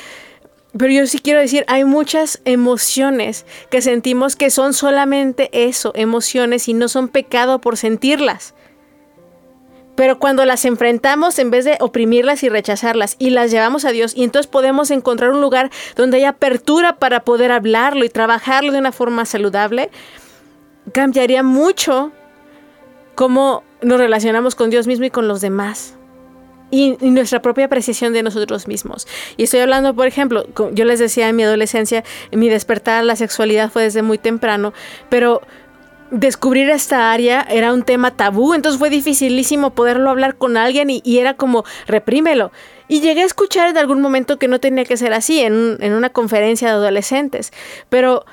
Pero 0.76 0.92
yo 0.92 1.06
sí 1.06 1.18
quiero 1.18 1.40
decir, 1.40 1.64
hay 1.66 1.84
muchas 1.84 2.40
emociones 2.44 3.44
que 3.70 3.82
sentimos 3.82 4.36
que 4.36 4.50
son 4.50 4.72
solamente 4.72 5.50
eso, 5.52 5.92
emociones 5.96 6.68
y 6.68 6.74
no 6.74 6.88
son 6.88 7.08
pecado 7.08 7.60
por 7.60 7.76
sentirlas. 7.76 8.54
Pero 9.96 10.18
cuando 10.18 10.44
las 10.46 10.64
enfrentamos, 10.64 11.38
en 11.38 11.50
vez 11.50 11.64
de 11.64 11.76
oprimirlas 11.80 12.42
y 12.42 12.48
rechazarlas, 12.48 13.16
y 13.18 13.30
las 13.30 13.50
llevamos 13.50 13.84
a 13.84 13.90
Dios, 13.90 14.14
y 14.16 14.24
entonces 14.24 14.46
podemos 14.46 14.90
encontrar 14.90 15.30
un 15.30 15.40
lugar 15.42 15.70
donde 15.96 16.18
hay 16.18 16.24
apertura 16.24 16.96
para 16.96 17.24
poder 17.24 17.52
hablarlo 17.52 18.04
y 18.04 18.08
trabajarlo 18.08 18.72
de 18.72 18.78
una 18.78 18.92
forma 18.92 19.26
saludable, 19.26 19.90
cambiaría 20.92 21.42
mucho 21.42 22.12
cómo 23.14 23.64
nos 23.82 23.98
relacionamos 23.98 24.54
con 24.54 24.70
Dios 24.70 24.86
mismo 24.86 25.04
y 25.04 25.10
con 25.10 25.28
los 25.28 25.40
demás. 25.40 25.94
Y, 26.70 26.96
nuestra 27.00 27.42
propia 27.42 27.64
apreciación 27.64 28.12
de 28.12 28.22
nosotros 28.22 28.68
mismos. 28.68 29.08
Y 29.36 29.42
estoy 29.42 29.60
hablando, 29.60 29.92
por 29.92 30.06
ejemplo, 30.06 30.46
yo 30.72 30.84
les 30.84 31.00
decía 31.00 31.28
en 31.28 31.36
mi 31.36 31.42
adolescencia, 31.42 32.04
en 32.30 32.38
mi 32.38 32.48
despertar 32.48 33.02
la 33.04 33.16
sexualidad 33.16 33.70
fue 33.70 33.82
desde 33.82 34.02
muy 34.02 34.18
temprano, 34.18 34.72
pero 35.08 35.42
descubrir 36.12 36.70
esta 36.70 37.12
área 37.12 37.42
era 37.50 37.72
un 37.72 37.82
tema 37.82 38.12
tabú, 38.12 38.54
entonces 38.54 38.78
fue 38.78 38.88
dificilísimo 38.88 39.70
poderlo 39.70 40.10
hablar 40.10 40.36
con 40.36 40.56
alguien 40.56 40.90
y, 40.90 41.02
era 41.18 41.34
como, 41.34 41.64
reprímelo. 41.88 42.52
Y 42.86 43.00
llegué 43.00 43.22
a 43.22 43.26
escuchar 43.26 43.68
en 43.68 43.78
algún 43.78 44.00
momento 44.00 44.38
que 44.38 44.48
no 44.48 44.60
tenía 44.60 44.84
que 44.84 44.96
ser 44.96 45.12
así, 45.12 45.40
en, 45.40 45.76
en 45.80 45.92
una 45.92 46.10
conferencia 46.10 46.68
de 46.68 46.74
adolescentes, 46.74 47.52
pero 47.88 48.24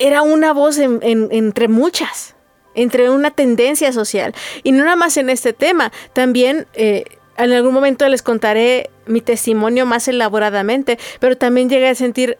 era 0.00 0.22
una 0.22 0.52
voz 0.52 0.78
entre 0.78 1.68
muchas, 1.68 2.34
entre 2.74 3.10
una 3.10 3.30
tendencia 3.30 3.92
social. 3.92 4.34
Y 4.64 4.72
no 4.72 4.82
nada 4.82 4.96
más 4.96 5.16
en 5.16 5.30
este 5.30 5.52
tema, 5.52 5.92
también... 6.12 6.66
Eh, 6.74 7.04
en 7.36 7.52
algún 7.52 7.72
momento 7.72 8.06
les 8.06 8.20
contaré 8.20 8.90
mi 9.06 9.22
testimonio 9.22 9.86
más 9.86 10.08
elaboradamente, 10.08 10.98
pero 11.20 11.38
también 11.38 11.70
llegué 11.70 11.88
a 11.88 11.94
sentir 11.94 12.36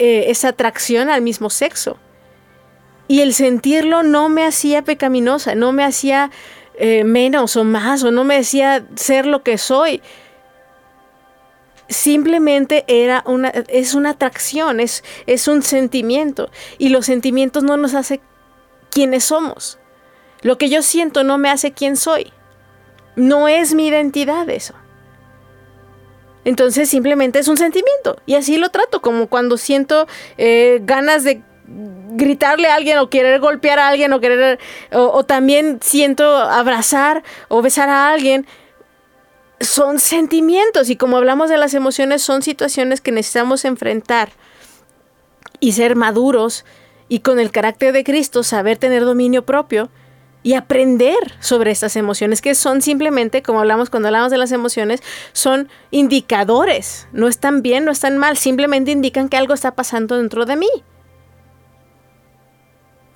eh, 0.00 0.24
esa 0.28 0.48
atracción 0.48 1.10
al 1.10 1.22
mismo 1.22 1.48
sexo. 1.48 1.96
Y 3.06 3.20
el 3.20 3.34
sentirlo 3.34 4.02
no 4.02 4.28
me 4.28 4.44
hacía 4.44 4.82
pecaminosa, 4.82 5.54
no 5.54 5.70
me 5.70 5.84
hacía 5.84 6.32
eh, 6.74 7.04
menos 7.04 7.56
o 7.56 7.62
más, 7.62 8.02
o 8.02 8.10
no 8.10 8.24
me 8.24 8.36
hacía 8.36 8.84
ser 8.96 9.26
lo 9.26 9.44
que 9.44 9.58
soy 9.58 10.02
simplemente 11.92 12.84
era 12.88 13.22
una, 13.26 13.48
es 13.48 13.94
una 13.94 14.10
atracción, 14.10 14.80
es, 14.80 15.04
es 15.26 15.48
un 15.48 15.62
sentimiento. 15.62 16.50
Y 16.78 16.88
los 16.88 17.06
sentimientos 17.06 17.62
no 17.62 17.76
nos 17.76 17.94
hacen 17.94 18.20
quienes 18.90 19.24
somos. 19.24 19.78
Lo 20.42 20.58
que 20.58 20.68
yo 20.68 20.82
siento 20.82 21.24
no 21.24 21.38
me 21.38 21.50
hace 21.50 21.72
quien 21.72 21.96
soy. 21.96 22.32
No 23.16 23.48
es 23.48 23.74
mi 23.74 23.88
identidad 23.88 24.48
eso. 24.48 24.74
Entonces 26.44 26.88
simplemente 26.88 27.38
es 27.38 27.48
un 27.48 27.56
sentimiento. 27.56 28.16
Y 28.26 28.34
así 28.34 28.56
lo 28.56 28.70
trato, 28.70 29.00
como 29.00 29.28
cuando 29.28 29.56
siento 29.56 30.06
eh, 30.38 30.80
ganas 30.82 31.24
de 31.24 31.42
gritarle 32.14 32.68
a 32.68 32.74
alguien 32.74 32.98
o 32.98 33.08
querer 33.08 33.40
golpear 33.40 33.78
a 33.78 33.88
alguien 33.88 34.12
o 34.12 34.20
querer 34.20 34.58
o 34.90 35.24
también 35.24 35.78
siento 35.80 36.36
abrazar 36.36 37.22
o 37.48 37.62
besar 37.62 37.88
a 37.88 38.10
alguien 38.10 38.46
son 39.62 39.98
sentimientos 39.98 40.90
y 40.90 40.96
como 40.96 41.16
hablamos 41.16 41.50
de 41.50 41.56
las 41.56 41.74
emociones, 41.74 42.22
son 42.22 42.42
situaciones 42.42 43.00
que 43.00 43.12
necesitamos 43.12 43.64
enfrentar 43.64 44.30
y 45.60 45.72
ser 45.72 45.96
maduros 45.96 46.64
y 47.08 47.20
con 47.20 47.38
el 47.38 47.50
carácter 47.50 47.92
de 47.92 48.04
Cristo 48.04 48.42
saber 48.42 48.78
tener 48.78 49.04
dominio 49.04 49.44
propio 49.44 49.90
y 50.42 50.54
aprender 50.54 51.16
sobre 51.40 51.70
estas 51.70 51.94
emociones, 51.96 52.40
que 52.40 52.54
son 52.54 52.82
simplemente, 52.82 53.42
como 53.42 53.60
hablamos 53.60 53.90
cuando 53.90 54.08
hablamos 54.08 54.30
de 54.30 54.38
las 54.38 54.50
emociones, 54.50 55.00
son 55.32 55.68
indicadores, 55.90 57.06
no 57.12 57.28
están 57.28 57.62
bien, 57.62 57.84
no 57.84 57.92
están 57.92 58.18
mal, 58.18 58.36
simplemente 58.36 58.90
indican 58.90 59.28
que 59.28 59.36
algo 59.36 59.54
está 59.54 59.74
pasando 59.74 60.16
dentro 60.16 60.44
de 60.44 60.56
mí. 60.56 60.70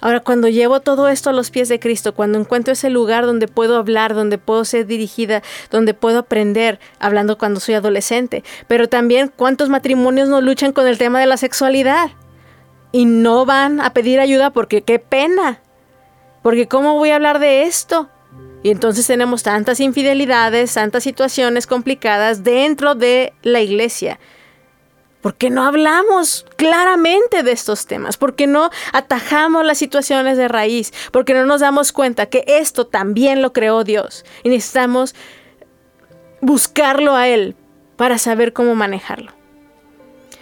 Ahora, 0.07 0.20
cuando 0.20 0.46
llevo 0.46 0.78
todo 0.78 1.09
esto 1.09 1.30
a 1.30 1.32
los 1.32 1.50
pies 1.50 1.68
de 1.68 1.80
Cristo, 1.80 2.14
cuando 2.14 2.38
encuentro 2.38 2.74
ese 2.74 2.90
lugar 2.90 3.26
donde 3.26 3.48
puedo 3.48 3.76
hablar, 3.76 4.14
donde 4.14 4.38
puedo 4.38 4.64
ser 4.64 4.86
dirigida, 4.86 5.42
donde 5.72 5.94
puedo 5.94 6.20
aprender, 6.20 6.78
hablando 7.00 7.38
cuando 7.38 7.59
soy 7.59 7.74
adolescente, 7.74 8.44
pero 8.68 8.88
también 8.88 9.32
cuántos 9.34 9.68
matrimonios 9.68 10.28
no 10.28 10.40
luchan 10.40 10.70
con 10.70 10.86
el 10.86 10.96
tema 10.96 11.18
de 11.18 11.26
la 11.26 11.36
sexualidad 11.36 12.11
y 12.92 13.04
no 13.04 13.46
van 13.46 13.80
a 13.80 13.92
pedir 13.94 14.20
ayuda 14.20 14.50
porque 14.50 14.82
qué 14.82 15.00
pena, 15.00 15.61
porque 16.40 16.68
¿cómo 16.68 16.94
voy 16.94 17.11
a 17.11 17.16
hablar 17.16 17.40
de 17.40 17.64
esto? 17.64 18.09
Y 18.62 18.70
entonces 18.70 19.09
tenemos 19.09 19.42
tantas 19.42 19.80
infidelidades, 19.80 20.72
tantas 20.72 21.02
situaciones 21.02 21.66
complicadas 21.66 22.44
dentro 22.44 22.94
de 22.94 23.32
la 23.42 23.61
iglesia. 23.61 24.20
¿Por 25.26 25.34
qué 25.34 25.50
no 25.50 25.64
hablamos 25.64 26.46
claramente 26.54 27.42
de 27.42 27.50
estos 27.50 27.86
temas? 27.86 28.16
¿Por 28.16 28.36
qué 28.36 28.46
no 28.46 28.70
atajamos 28.92 29.64
las 29.64 29.76
situaciones 29.76 30.38
de 30.38 30.46
raíz? 30.46 30.92
¿Por 31.10 31.24
qué 31.24 31.34
no 31.34 31.44
nos 31.46 31.62
damos 31.62 31.90
cuenta 31.90 32.26
que 32.26 32.44
esto 32.46 32.86
también 32.86 33.42
lo 33.42 33.52
creó 33.52 33.82
Dios? 33.82 34.24
Y 34.44 34.50
necesitamos 34.50 35.16
buscarlo 36.40 37.16
a 37.16 37.26
Él 37.26 37.56
para 37.96 38.18
saber 38.18 38.52
cómo 38.52 38.76
manejarlo. 38.76 39.32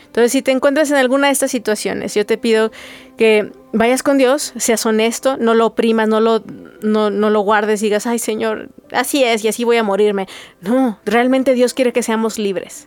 Entonces, 0.05 0.32
si 0.32 0.43
te 0.43 0.51
encuentras 0.51 0.91
en 0.91 0.99
alguna 0.99 1.28
de 1.28 1.32
estas 1.32 1.51
situaciones, 1.51 2.14
yo 2.14 2.26
te 2.26 2.37
pido 2.37 2.70
que 3.16 3.53
vayas 3.72 4.03
con 4.03 4.18
Dios, 4.18 4.53
seas 4.59 4.85
honesto, 4.85 5.39
no 5.39 5.55
lo 5.55 5.64
oprimas, 5.64 6.09
no 6.09 6.20
lo, 6.20 6.45
no, 6.82 7.09
no 7.09 7.30
lo 7.30 7.41
guardes 7.41 7.80
digas, 7.80 8.07
ay 8.07 8.18
Señor, 8.18 8.68
así 8.93 9.24
es 9.24 9.45
y 9.45 9.49
así 9.49 9.64
voy 9.64 9.78
a 9.78 9.82
morirme. 9.82 10.28
No, 10.61 10.99
realmente 11.07 11.55
Dios 11.55 11.72
quiere 11.72 11.95
que 11.95 12.03
seamos 12.03 12.39
libres. 12.39 12.87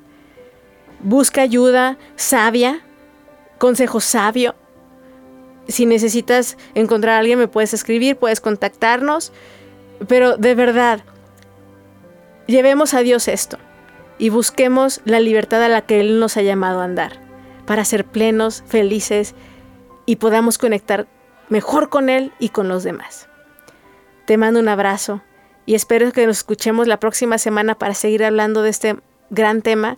Busca 1.00 1.42
ayuda 1.42 1.98
sabia, 2.16 2.82
consejo 3.58 4.00
sabio. 4.00 4.56
Si 5.68 5.86
necesitas 5.86 6.58
encontrar 6.76 7.16
a 7.16 7.20
alguien, 7.20 7.40
me 7.40 7.48
puedes 7.48 7.74
escribir, 7.74 8.18
puedes 8.18 8.42
contactarnos. 8.42 9.32
Pero 10.08 10.38
de 10.38 10.56
verdad, 10.56 11.02
llevemos 12.48 12.94
a 12.94 13.00
Dios 13.00 13.28
esto 13.28 13.58
y 14.18 14.30
busquemos 14.30 15.02
la 15.06 15.20
libertad 15.20 15.64
a 15.64 15.70
la 15.70 15.82
que 15.82 16.00
Él 16.00 16.20
nos 16.20 16.38
ha 16.38 16.42
llamado 16.42 16.82
a 16.82 16.86
andar, 16.86 17.20
para 17.66 17.86
ser 17.86 18.06
plenos, 18.06 18.64
felices 18.68 19.36
y 20.06 20.18
podamos 20.18 20.58
conectar 20.58 21.08
mejor 21.50 21.90
con 21.90 22.10
Él 22.10 22.32
y 22.40 22.50
con 22.50 22.68
los 22.68 22.84
demás. 22.84 23.28
Te 24.26 24.38
mando 24.38 24.60
un 24.60 24.68
abrazo 24.68 25.22
y 25.66 25.76
espero 25.76 26.12
que 26.12 26.26
nos 26.26 26.38
escuchemos 26.38 26.88
la 26.88 27.00
próxima 27.00 27.38
semana 27.38 27.76
para 27.76 27.94
seguir 27.94 28.24
hablando 28.24 28.64
de 28.64 28.70
este 28.70 28.98
gran 29.30 29.62
tema 29.62 29.98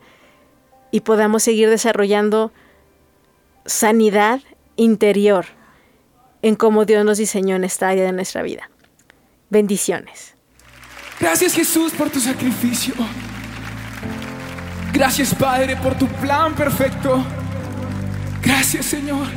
y 0.91 1.01
podamos 1.01 1.43
seguir 1.43 1.69
desarrollando 1.69 2.51
sanidad 3.65 4.41
interior 4.75 5.45
en 6.41 6.55
cómo 6.55 6.85
Dios 6.85 7.05
nos 7.05 7.17
diseñó 7.17 7.55
en 7.55 7.63
esta 7.63 7.89
área 7.89 8.03
de 8.03 8.11
nuestra 8.11 8.41
vida. 8.41 8.69
Bendiciones. 9.49 10.35
Gracias 11.19 11.53
Jesús 11.53 11.91
por 11.93 12.09
tu 12.09 12.19
sacrificio. 12.19 12.93
Gracias 14.93 15.35
Padre 15.35 15.75
por 15.75 15.95
tu 15.95 16.07
plan 16.07 16.55
perfecto. 16.55 17.23
Gracias 18.41 18.85
Señor. 18.85 19.27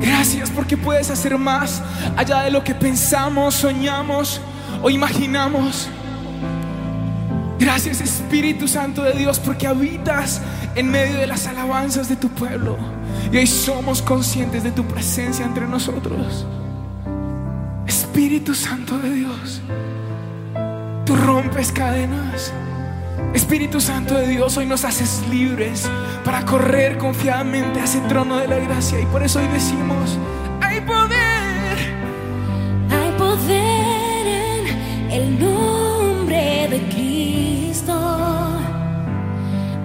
Gracias 0.00 0.50
porque 0.50 0.76
puedes 0.76 1.10
hacer 1.10 1.38
más 1.38 1.82
allá 2.16 2.42
de 2.42 2.50
lo 2.50 2.62
que 2.64 2.74
pensamos, 2.74 3.54
soñamos 3.54 4.40
o 4.82 4.90
imaginamos. 4.90 5.88
Gracias 7.58 8.00
Espíritu 8.00 8.66
Santo 8.66 9.02
de 9.02 9.12
Dios 9.12 9.38
porque 9.38 9.66
habitas 9.66 10.40
en 10.74 10.90
medio 10.90 11.18
de 11.18 11.26
las 11.26 11.46
alabanzas 11.46 12.08
de 12.08 12.16
tu 12.16 12.28
pueblo. 12.28 12.76
Y 13.32 13.36
hoy 13.36 13.46
somos 13.46 14.02
conscientes 14.02 14.64
de 14.64 14.72
tu 14.72 14.84
presencia 14.84 15.44
entre 15.44 15.66
nosotros. 15.66 16.46
Espíritu 17.86 18.54
Santo 18.54 18.98
de 18.98 19.10
Dios, 19.10 19.60
tú 21.04 21.16
rompes 21.16 21.72
cadenas. 21.72 22.52
Espíritu 23.32 23.80
Santo 23.80 24.14
de 24.14 24.28
Dios, 24.28 24.56
hoy 24.56 24.66
nos 24.66 24.84
haces 24.84 25.22
libres 25.28 25.88
para 26.24 26.44
correr 26.44 26.98
confiadamente 26.98 27.80
hacia 27.80 28.02
el 28.02 28.08
trono 28.08 28.36
de 28.36 28.48
la 28.48 28.58
gracia. 28.58 29.00
Y 29.00 29.06
por 29.06 29.22
eso 29.22 29.40
hoy 29.40 29.48
decimos, 29.48 30.18
hay 30.60 30.80
poder. 30.80 31.78
Hay 32.90 33.12
poder 33.18 34.26
en 34.26 35.10
el 35.10 35.40
nombre 35.40 36.68
de 36.70 36.78
Cristo. 36.88 37.13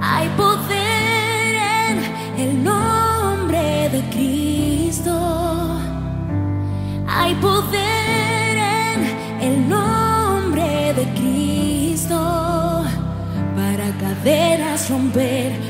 Hay 0.01 0.29
poder 0.37 1.55
en 2.37 2.39
el 2.39 2.63
nombre 2.63 3.89
de 3.89 4.01
Cristo. 4.09 5.11
Hay 7.07 7.35
poder 7.35 8.57
en 8.57 9.51
el 9.51 9.69
nombre 9.69 10.93
de 10.93 11.05
Cristo 11.13 12.83
para 13.55 13.91
cadenas 13.97 14.89
romper 14.89 15.68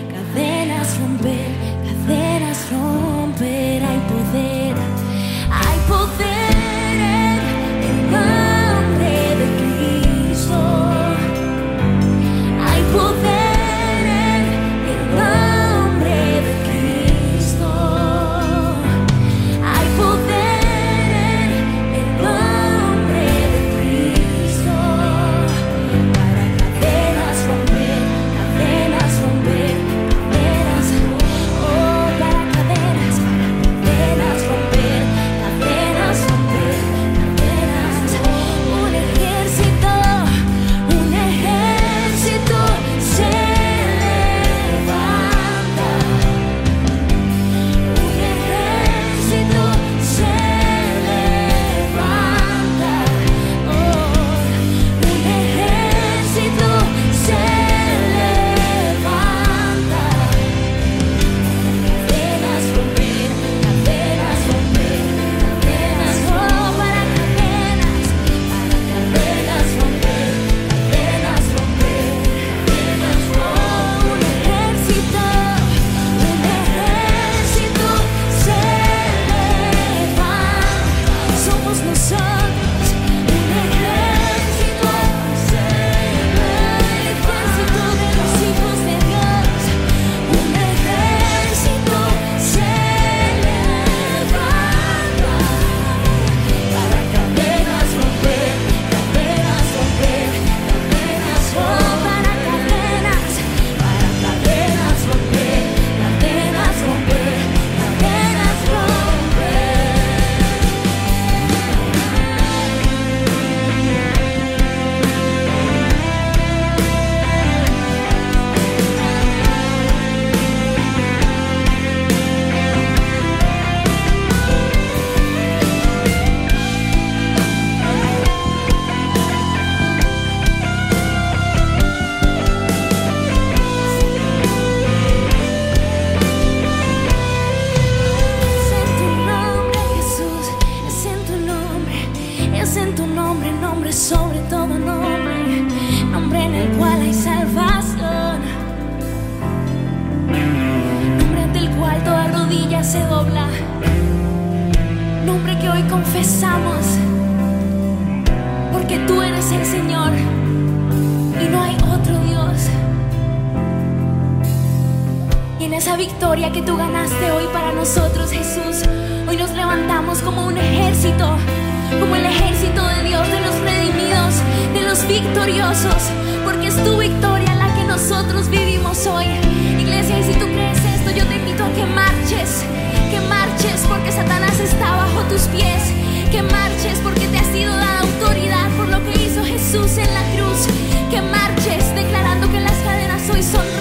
Jesús 189.72 190.00
en 190.00 190.12
la 190.12 190.24
cruz, 190.34 190.66
que 191.12 191.22
marches 191.22 191.94
declarando 191.94 192.52
que 192.52 192.60
las 192.60 192.76
cadenas 192.78 193.30
hoy 193.30 193.44
son 193.44 193.79